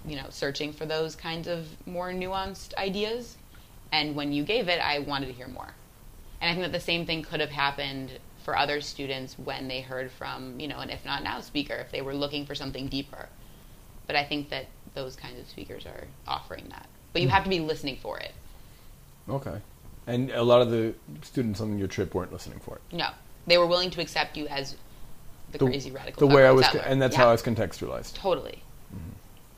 [0.06, 3.38] you know, searching for those kinds of more nuanced ideas.
[3.92, 5.74] And when you gave it, I wanted to hear more.
[6.42, 8.12] And I think that the same thing could have happened
[8.44, 12.14] for other students when they heard from, you know, an IfNotNow speaker, if they were
[12.14, 13.30] looking for something deeper.
[14.08, 16.88] But I think that those kinds of speakers are offering that.
[17.14, 17.34] But you hmm.
[17.34, 18.34] have to be listening for it.
[19.30, 19.62] Okay.
[20.06, 22.82] And a lot of the students on your trip weren't listening for it.
[22.92, 23.10] No.
[23.48, 24.76] They were willing to accept you as
[25.60, 26.28] the, crazy radical.
[26.28, 27.24] The way I was, and that's Yeah.
[27.24, 28.14] how I was contextualized.
[28.14, 28.62] Totally.
[28.94, 29.10] Mm-hmm.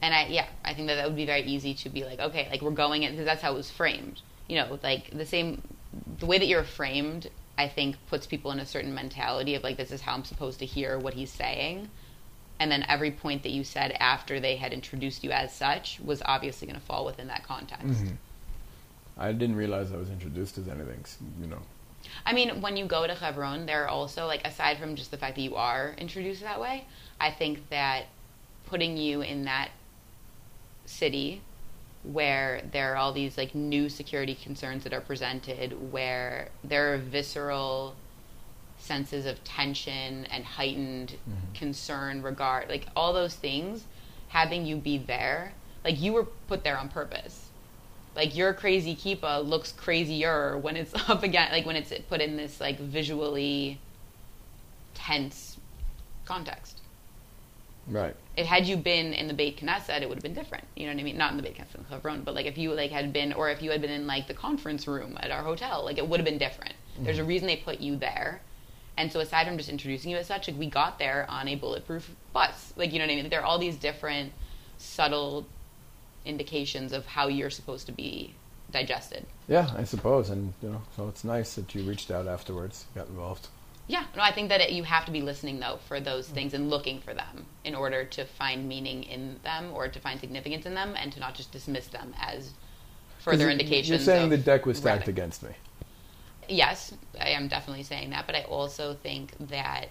[0.02, 2.48] And I, yeah, I think that that would be very easy to be like, okay,
[2.52, 4.22] like we're going in because that's how it was framed.
[4.48, 5.62] You know, like the same,
[6.20, 9.78] the way that you're framed, I think puts people in a certain mentality of like,
[9.78, 11.89] this is how I'm supposed to hear what he's saying.
[12.60, 16.22] And then every point that you said after they had introduced you as such was
[16.26, 17.88] obviously going to fall within that context.
[17.88, 18.16] Mm-hmm.
[19.18, 21.04] I didn't realize I was introduced as anything.
[21.41, 21.62] You know.
[22.26, 25.18] I mean, when you go to Hebron, there are also like aside from just the
[25.18, 26.86] fact that you are introduced that way,
[27.20, 28.06] I think that
[28.66, 29.70] putting you in that
[30.86, 31.41] city
[32.03, 36.97] where there are all these like new security concerns that are presented, where there are
[36.97, 37.95] visceral
[38.78, 41.53] senses of tension and heightened mm-hmm.
[41.53, 43.86] concern, regard, like all those things,
[44.28, 45.53] having you be there,
[45.84, 47.45] like you were put there on purpose
[48.16, 52.38] like your crazy kippah looks crazier when it's up again like when it's put in
[52.38, 53.80] this like visually
[54.93, 55.57] tense
[56.26, 56.82] context
[57.88, 58.16] Right.
[58.36, 60.63] it had you been in the Beit Knesset, it would have been different.
[60.76, 61.18] You know what I mean?
[61.18, 63.49] Not in the Beit Knesset in Hebron, but like if you like had been, or
[63.51, 66.20] if you had been in like the conference room at our hotel, like it would
[66.20, 66.74] have been different.
[66.95, 67.03] Mm-hmm.
[67.03, 68.41] There's a reason they put you there,
[68.97, 71.53] and so aside from just introducing you as such, like we got there on a
[71.55, 72.74] bulletproof bus.
[72.76, 73.30] Like you know what I mean?
[73.30, 74.34] There are all these different
[74.80, 75.45] subtle
[76.26, 78.34] indications of how you're supposed to be
[78.72, 79.26] digested.
[79.48, 83.08] Yeah, I suppose, and you know, so it's nice that you reached out afterwards, got
[83.08, 83.48] involved.
[83.88, 86.54] Yeah, no, I think that it, you have to be listening though for those things
[86.56, 90.66] and looking for them in order to find meaning in them or to find significance
[90.66, 92.52] in them and to not just dismiss them as
[93.20, 93.90] further indications.
[93.90, 95.52] You're saying the deck was stacked against me.
[96.50, 99.90] Yes, I am definitely saying that, but I also think that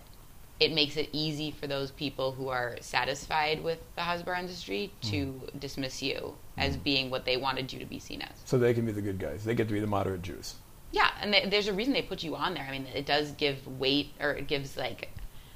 [0.60, 5.26] it makes it easy for those people who are satisfied with the Hasbara industry to
[5.26, 5.58] mm-hmm.
[5.58, 6.60] dismiss you mm-hmm.
[6.60, 8.30] as being what they wanted you to be seen as.
[8.44, 9.44] So they can be the good guys.
[9.44, 10.54] They get to be the moderate Jews.
[10.92, 12.64] Yeah, and th- there's a reason they put you on there.
[12.68, 15.08] I mean, it does give weight, or it gives like,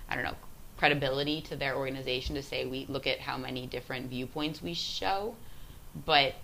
[0.09, 0.35] I don't know,
[0.77, 5.37] credibility to their organization to say we look at how many different viewpoints we show,
[6.05, 6.35] but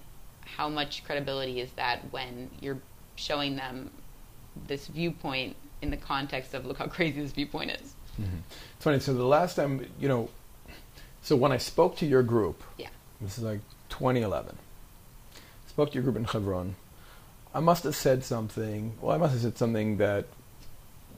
[0.42, 2.80] how much credibility is that when you're
[3.16, 3.90] showing them
[4.68, 7.94] this viewpoint in the context of look how crazy this viewpoint is?
[8.18, 9.00] It's funny.
[9.00, 10.28] So the last time, you know,
[11.22, 12.88] So when I spoke to your group, Yeah.
[13.18, 14.58] this is like 2011,
[15.66, 16.76] spoke to your group in Hebron,
[17.54, 18.92] I must have said something.
[19.00, 20.26] Well, I must have said something that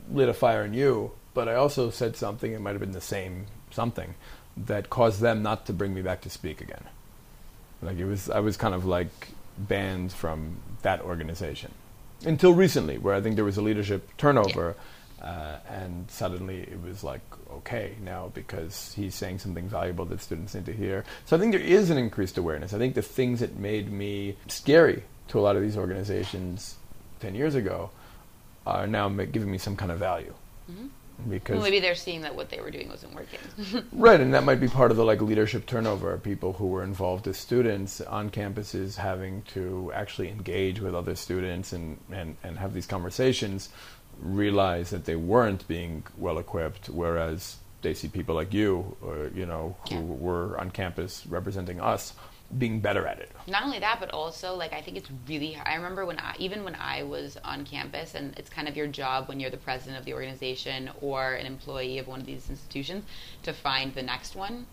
[0.08, 2.52] lit a fire in you, but I also said something.
[2.52, 4.14] It might have been the same something
[4.56, 6.84] that caused them not to bring me back to speak again.
[7.82, 9.28] Like it was, I was kind of like
[9.58, 11.72] banned from that organization
[12.24, 14.76] until recently, where I think there was a leadership turnover,
[15.22, 20.54] uh, and suddenly it was like okay now because he's saying something valuable that students
[20.54, 21.04] need to hear.
[21.24, 22.74] So I think there is an increased awareness.
[22.74, 26.76] I think the things that made me scary to a lot of these organizations
[27.20, 27.90] ten years ago
[28.66, 30.34] are now giving me some kind of value.
[31.28, 33.38] Because Well, maybe they're seeing that what they were doing wasn't working.
[33.92, 36.18] Right, and that might be part of the like leadership turnover.
[36.18, 41.72] People who were involved as students on campuses having to actually engage with other students
[41.72, 43.70] and, and, and have these conversations
[44.20, 49.46] realize that they weren't being well equipped, whereas they see people like you, or you
[49.46, 50.00] know, who Yeah.
[50.02, 52.14] were on campus representing us,
[52.58, 53.30] being better at it.
[53.48, 56.62] not only that but also like i think it's really i remember when i even
[56.62, 59.98] when i was on campus and it's kind of your job when you're the president
[59.98, 63.02] of the organization or an employee of one of these institutions
[63.42, 64.64] to find the next one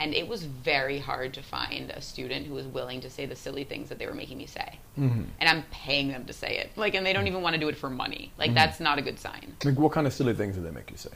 [0.00, 3.36] and it was very hard to find a student who was willing to say the
[3.36, 4.78] silly things that they were making me say.
[4.98, 5.22] Mm-hmm.
[5.38, 6.70] and i'm paying them to say it.
[6.76, 8.32] Like and they don't even want to do it for money.
[8.38, 9.54] Like that's not a good sign.
[9.64, 11.10] Like, what kind of silly things do they make you say?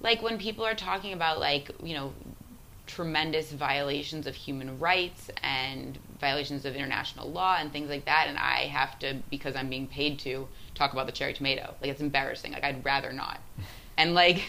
[0.00, 2.12] like when people are talking about like you know
[2.86, 8.36] tremendous violations of human rights and violations of international law and things like that and
[8.36, 11.74] i have to because i'm being paid to talk about the cherry tomato.
[11.80, 12.52] Like it's embarrassing.
[12.52, 13.40] Like i'd rather not.
[13.96, 14.42] And like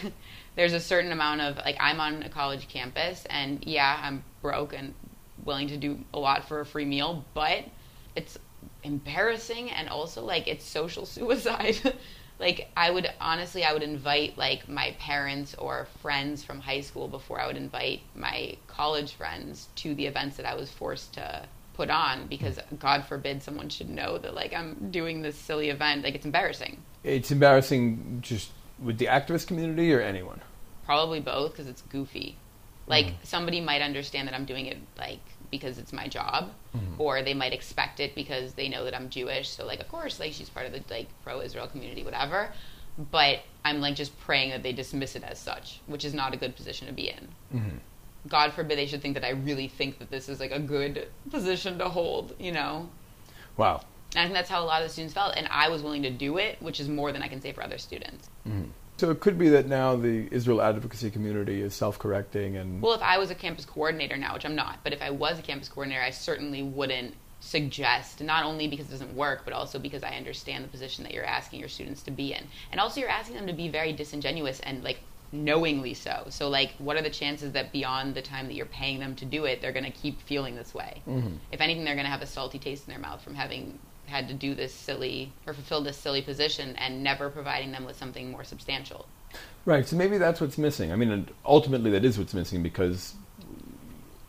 [0.56, 4.74] there's a certain amount of like i'm on a college campus and yeah i'm broke
[4.74, 4.94] and
[5.44, 7.64] willing to do a lot for a free meal but
[8.16, 8.38] it's
[8.82, 11.76] embarrassing and also like it's social suicide.
[12.38, 17.08] Like i would honestly i would invite like my parents or friends from high school
[17.08, 21.48] before i would invite my college friends to the events that i was forced to
[21.76, 26.02] put on because god forbid someone should know that like i'm doing this silly event.
[26.02, 26.82] Like it's embarrassing.
[27.04, 30.40] It's embarrassing just with the activist community or anyone.
[30.84, 32.36] probably both because it's goofy.
[32.86, 33.24] Like mm-hmm.
[33.24, 35.20] somebody might understand that i'm doing it like
[35.50, 37.00] because it's my job mm-hmm.
[37.00, 39.48] or they might expect it because they know that i'm jewish.
[39.48, 42.50] So like of course like she's part of the like pro-israel community whatever.
[43.10, 46.36] But i'm like just praying that they dismiss it as such which is not a
[46.36, 47.28] good position to be in.
[47.54, 47.76] Mm-hmm.
[48.28, 51.08] God forbid they should think that i really think that this is like a good
[51.30, 52.88] position to hold you know?
[53.56, 53.82] Wow.
[54.14, 56.02] And i think that's how a lot of the students felt and i was willing
[56.02, 58.64] to do it which is more than i can say for other students mm-hmm.
[58.98, 63.02] So it could be that now the Israel advocacy community is self-correcting and Well, if
[63.02, 65.68] I was a campus coordinator now, which I'm not, but if I was a campus
[65.68, 70.16] coordinator, I certainly wouldn't suggest, not only because it doesn't work, but also because I
[70.16, 72.42] understand the position that you're asking your students to be in.
[72.72, 75.00] And also, you're asking them to be very disingenuous and, like,
[75.32, 76.26] knowingly so.
[76.30, 79.24] So, like, what are the chances that beyond the time that you're paying them to
[79.24, 81.02] do it, they're going to keep feeling this way?
[81.06, 81.36] Mm-hmm.
[81.52, 84.28] If anything, they're going to have a salty taste in their mouth from having had
[84.28, 88.30] to do this silly or fulfill this silly position and never providing them with something
[88.30, 89.06] more substantial.
[89.64, 89.86] Right.
[89.86, 90.92] So maybe that's what's missing.
[90.92, 93.14] I mean, ultimately, that is what's missing because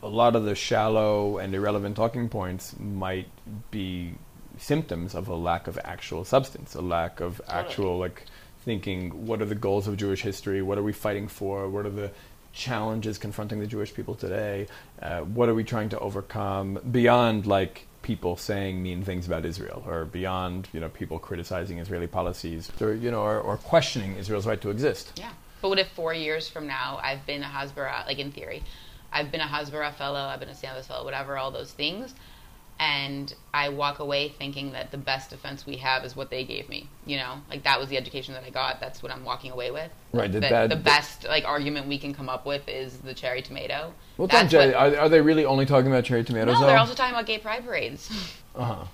[0.01, 3.27] a lot of the shallow and irrelevant talking points might
[3.71, 4.13] be
[4.57, 8.23] symptoms of a lack of actual substance, a lack of actual like
[8.65, 9.27] thinking.
[9.27, 10.61] What are the goals of Jewish history?
[10.61, 11.69] What are we fighting for?
[11.69, 12.11] What are the
[12.53, 14.67] challenges confronting the Jewish people today?
[15.01, 19.83] Uh, what are we trying to overcome beyond like people saying mean things about Israel,
[19.85, 24.47] or beyond you know people criticizing Israeli policies, or you know, or, or questioning Israel's
[24.47, 25.05] right to exist?
[25.17, 25.33] Yeah.
[25.61, 28.63] But what if four years from now I've been a Hasbara, like in theory,
[29.11, 32.15] I've been a Hasbara fellow, I've been a Stanford fellow, whatever, all those things,
[32.79, 36.69] and I walk away thinking that the best defense we have is what they gave
[36.69, 36.87] me.
[37.05, 38.79] You know, like that was the education that I got.
[38.79, 39.91] That's what I'm walking away with.
[40.13, 43.41] Right, that- That the best like argument we can come up with is the cherry
[43.41, 43.93] tomato.
[44.17, 46.55] Well, That's what- are, are they really only talking about cherry tomatoes?
[46.55, 46.67] no, though?
[46.67, 48.11] they're also talking about gay pride parades.
[48.55, 48.85] uh-huh.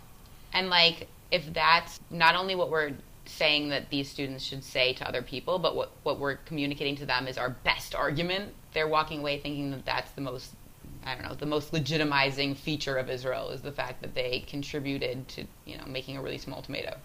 [0.54, 2.94] And like, if that's not only what we're
[3.26, 7.06] saying that these students should say to other people, but what, what we're communicating to
[7.06, 10.52] them is our best argument, they're walking away thinking that that's the most,
[11.06, 15.28] I don't know, the most legitimizing feature of Israel is the fact that they contributed
[15.30, 16.96] to, you know, making a really small tomato.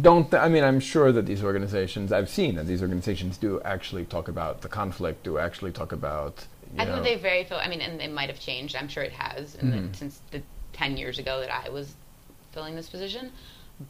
[0.00, 0.64] Don't th- I mean?
[0.64, 2.12] I'm sure that these organizations.
[2.12, 5.24] I've seen that these organizations do actually talk about the conflict.
[5.24, 6.46] Do actually talk about.
[6.74, 7.58] You I know, think they very feel.
[7.58, 8.74] I mean, and it might have changed.
[8.76, 9.92] I'm sure it has in the, mm-hmm.
[9.92, 10.42] since the
[10.72, 11.94] ten years ago that I was
[12.52, 13.32] filling this position.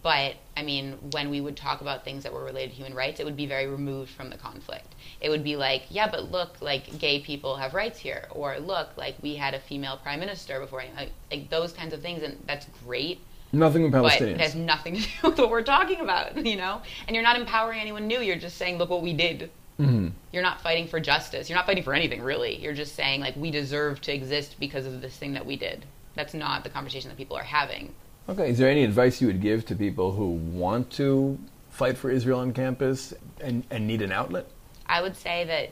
[0.02, 3.20] But I mean, when we would talk about things that were related to human rights,
[3.20, 4.94] it would be very removed from the conflict.
[5.20, 8.90] It would be like, yeah, but look, like gay people have rights here, or look,
[8.96, 12.42] like we had a female prime minister before, like, like those kinds of things, and
[12.46, 13.20] that's great.
[13.52, 16.80] nothing with But it has nothing to do with what we're talking about, you know.
[17.06, 18.20] And you're not empowering anyone new.
[18.20, 19.50] You're just saying, look what we did.
[19.80, 20.08] Mm-hmm.
[20.32, 21.48] You're not fighting for justice.
[21.48, 22.56] You're not fighting for anything, really.
[22.56, 25.84] You're just saying, like, we deserve to exist because of this thing that we did.
[26.14, 27.94] That's not the conversation that people are having.
[28.28, 31.38] Okay, is there any advice you would give to people who want to
[31.70, 34.46] fight for Israel on campus and, and need an outlet?
[34.86, 35.70] I would say that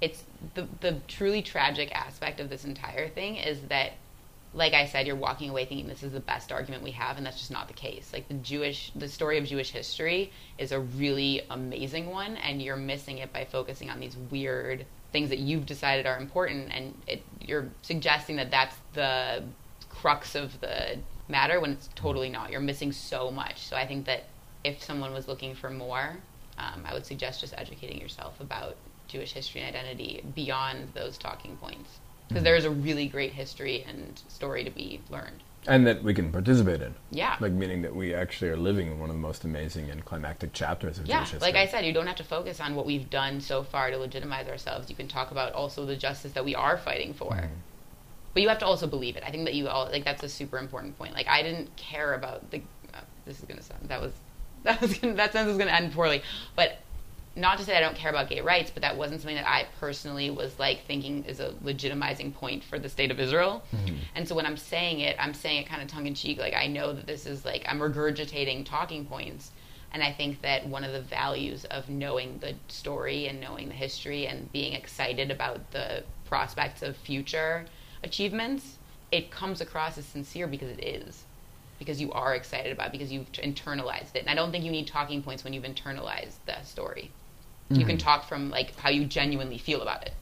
[0.00, 0.24] it's
[0.54, 3.92] the, the truly tragic aspect of this entire thing is that
[4.54, 7.24] like I said, you're walking away thinking this is the best argument we have, and
[7.24, 8.10] that's just not the case.
[8.12, 12.76] Like the Jewish, the story of Jewish history is a really amazing one, and you're
[12.76, 17.22] missing it by focusing on these weird things that you've decided are important, and it,
[17.40, 19.42] you're suggesting that that's the
[19.88, 20.98] crux of the
[21.32, 22.52] matter when it's totally not.
[22.52, 23.58] You're missing so much.
[23.66, 24.26] So I think that
[24.62, 26.18] if someone was looking for more,
[26.58, 28.76] um, I would suggest just educating yourself about
[29.08, 33.84] Jewish history and identity beyond those talking points because there is a really great history
[33.86, 35.42] and story to be learned.
[35.66, 36.94] And that we can participate in.
[37.10, 37.36] Yeah.
[37.38, 40.52] Like, meaning that we actually are living in one of the most amazing and climactic
[40.52, 41.52] chapters of Yeah, Jewish history.
[41.52, 43.98] like I said, you don't have to focus on what we've done so far to
[43.98, 44.90] legitimize ourselves.
[44.90, 47.32] You can talk about also the justice that we are fighting for.
[47.32, 47.54] Mm-hmm.
[48.34, 49.22] But you have to also believe it.
[49.26, 51.14] I think that you all like that's a super important point.
[51.14, 52.58] Like I didn't care about the.
[52.94, 54.12] Uh, this is gonna sound that was
[54.64, 56.22] that was gonna, that sentence was gonna end poorly,
[56.56, 56.78] but
[57.34, 59.66] not to say I don't care about gay rights, but that wasn't something that I
[59.80, 63.62] personally was like thinking is a legitimizing point for the state of Israel.
[64.14, 66.38] And so when I'm saying it, I'm saying it kind of tongue in cheek.
[66.38, 69.50] Like I know that this is like I'm regurgitating talking points.
[69.94, 73.74] And I think that one of the values of knowing the story and knowing the
[73.74, 77.66] history and being excited about the prospects of future
[78.04, 78.76] achievements,
[79.10, 81.24] it comes across as sincere because it is.
[81.78, 84.20] Because you are excited about it, because you've internalized it.
[84.20, 87.10] And I don't think you need talking points when you've internalized the story.
[87.70, 90.12] You can talk from like how you genuinely feel about it.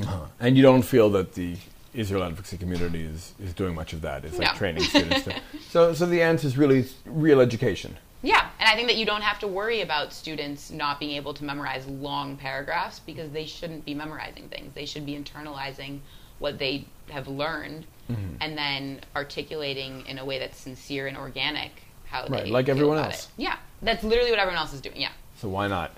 [0.00, 0.26] Uh-huh.
[0.38, 1.56] And you don't feel that the
[1.94, 4.24] Israel advocacy community is, is doing much of that.
[4.26, 4.58] It's like No.
[4.58, 5.22] training students.
[5.24, 5.34] To,
[5.70, 7.96] so, so the answer is really real education.
[8.20, 11.32] Yeah, and I think that you don't have to worry about students not being able
[11.34, 14.74] to memorize long paragraphs because they shouldn't be memorizing things.
[14.74, 16.00] They should be internalizing
[16.38, 18.36] what they have learned Mm-hmm.
[18.40, 21.72] and then articulating in a way that's sincere and organic
[22.06, 23.24] how Right, they like everyone else.
[23.36, 23.42] It.
[23.42, 24.96] Yeah, that's literally what everyone else is doing.
[24.98, 25.10] Yeah.
[25.36, 25.94] So why not?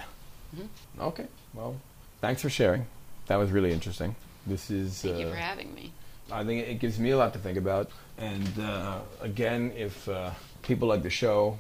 [0.57, 1.01] Mm-hmm.
[1.03, 1.26] Okay.
[1.55, 1.76] Well,
[2.20, 2.84] thanks for sharing.
[3.28, 4.16] That was really interesting.
[4.45, 5.01] This is.
[5.03, 5.93] Thank you uh, for having me.
[6.32, 7.91] I think it gives me a lot to think about.
[8.18, 10.30] And uh, again, if uh,
[10.62, 11.57] people like the show,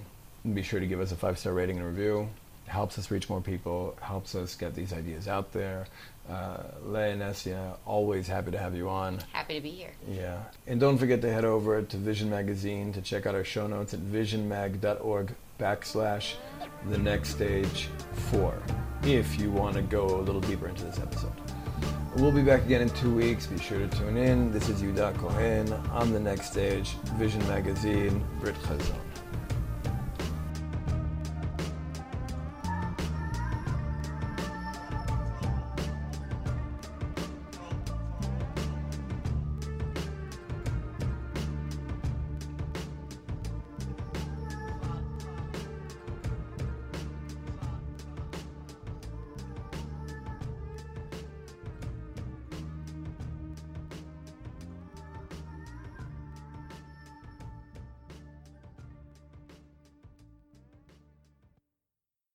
[0.52, 2.28] be sure to give us a five star rating and review.
[2.66, 5.86] It helps us reach more people, helps us get these ideas out there.
[6.28, 9.18] Uh, Leah and Essia, always happy to have you on.
[9.32, 9.92] Happy to be here.
[10.08, 10.38] Yeah.
[10.66, 13.94] And don't forget to head over to Vision Magazine to check out our show notes
[13.94, 16.34] at visionmag.org backslash
[16.88, 17.88] the next stage
[18.30, 18.54] four
[19.02, 21.32] if you want to go a little deeper into this episode.
[22.16, 23.46] We'll be back again in two weeks.
[23.46, 24.52] Be sure to tune in.
[24.52, 29.09] This is Yuda Cohen on the next stage, Vision Magazine, Brit Chazon.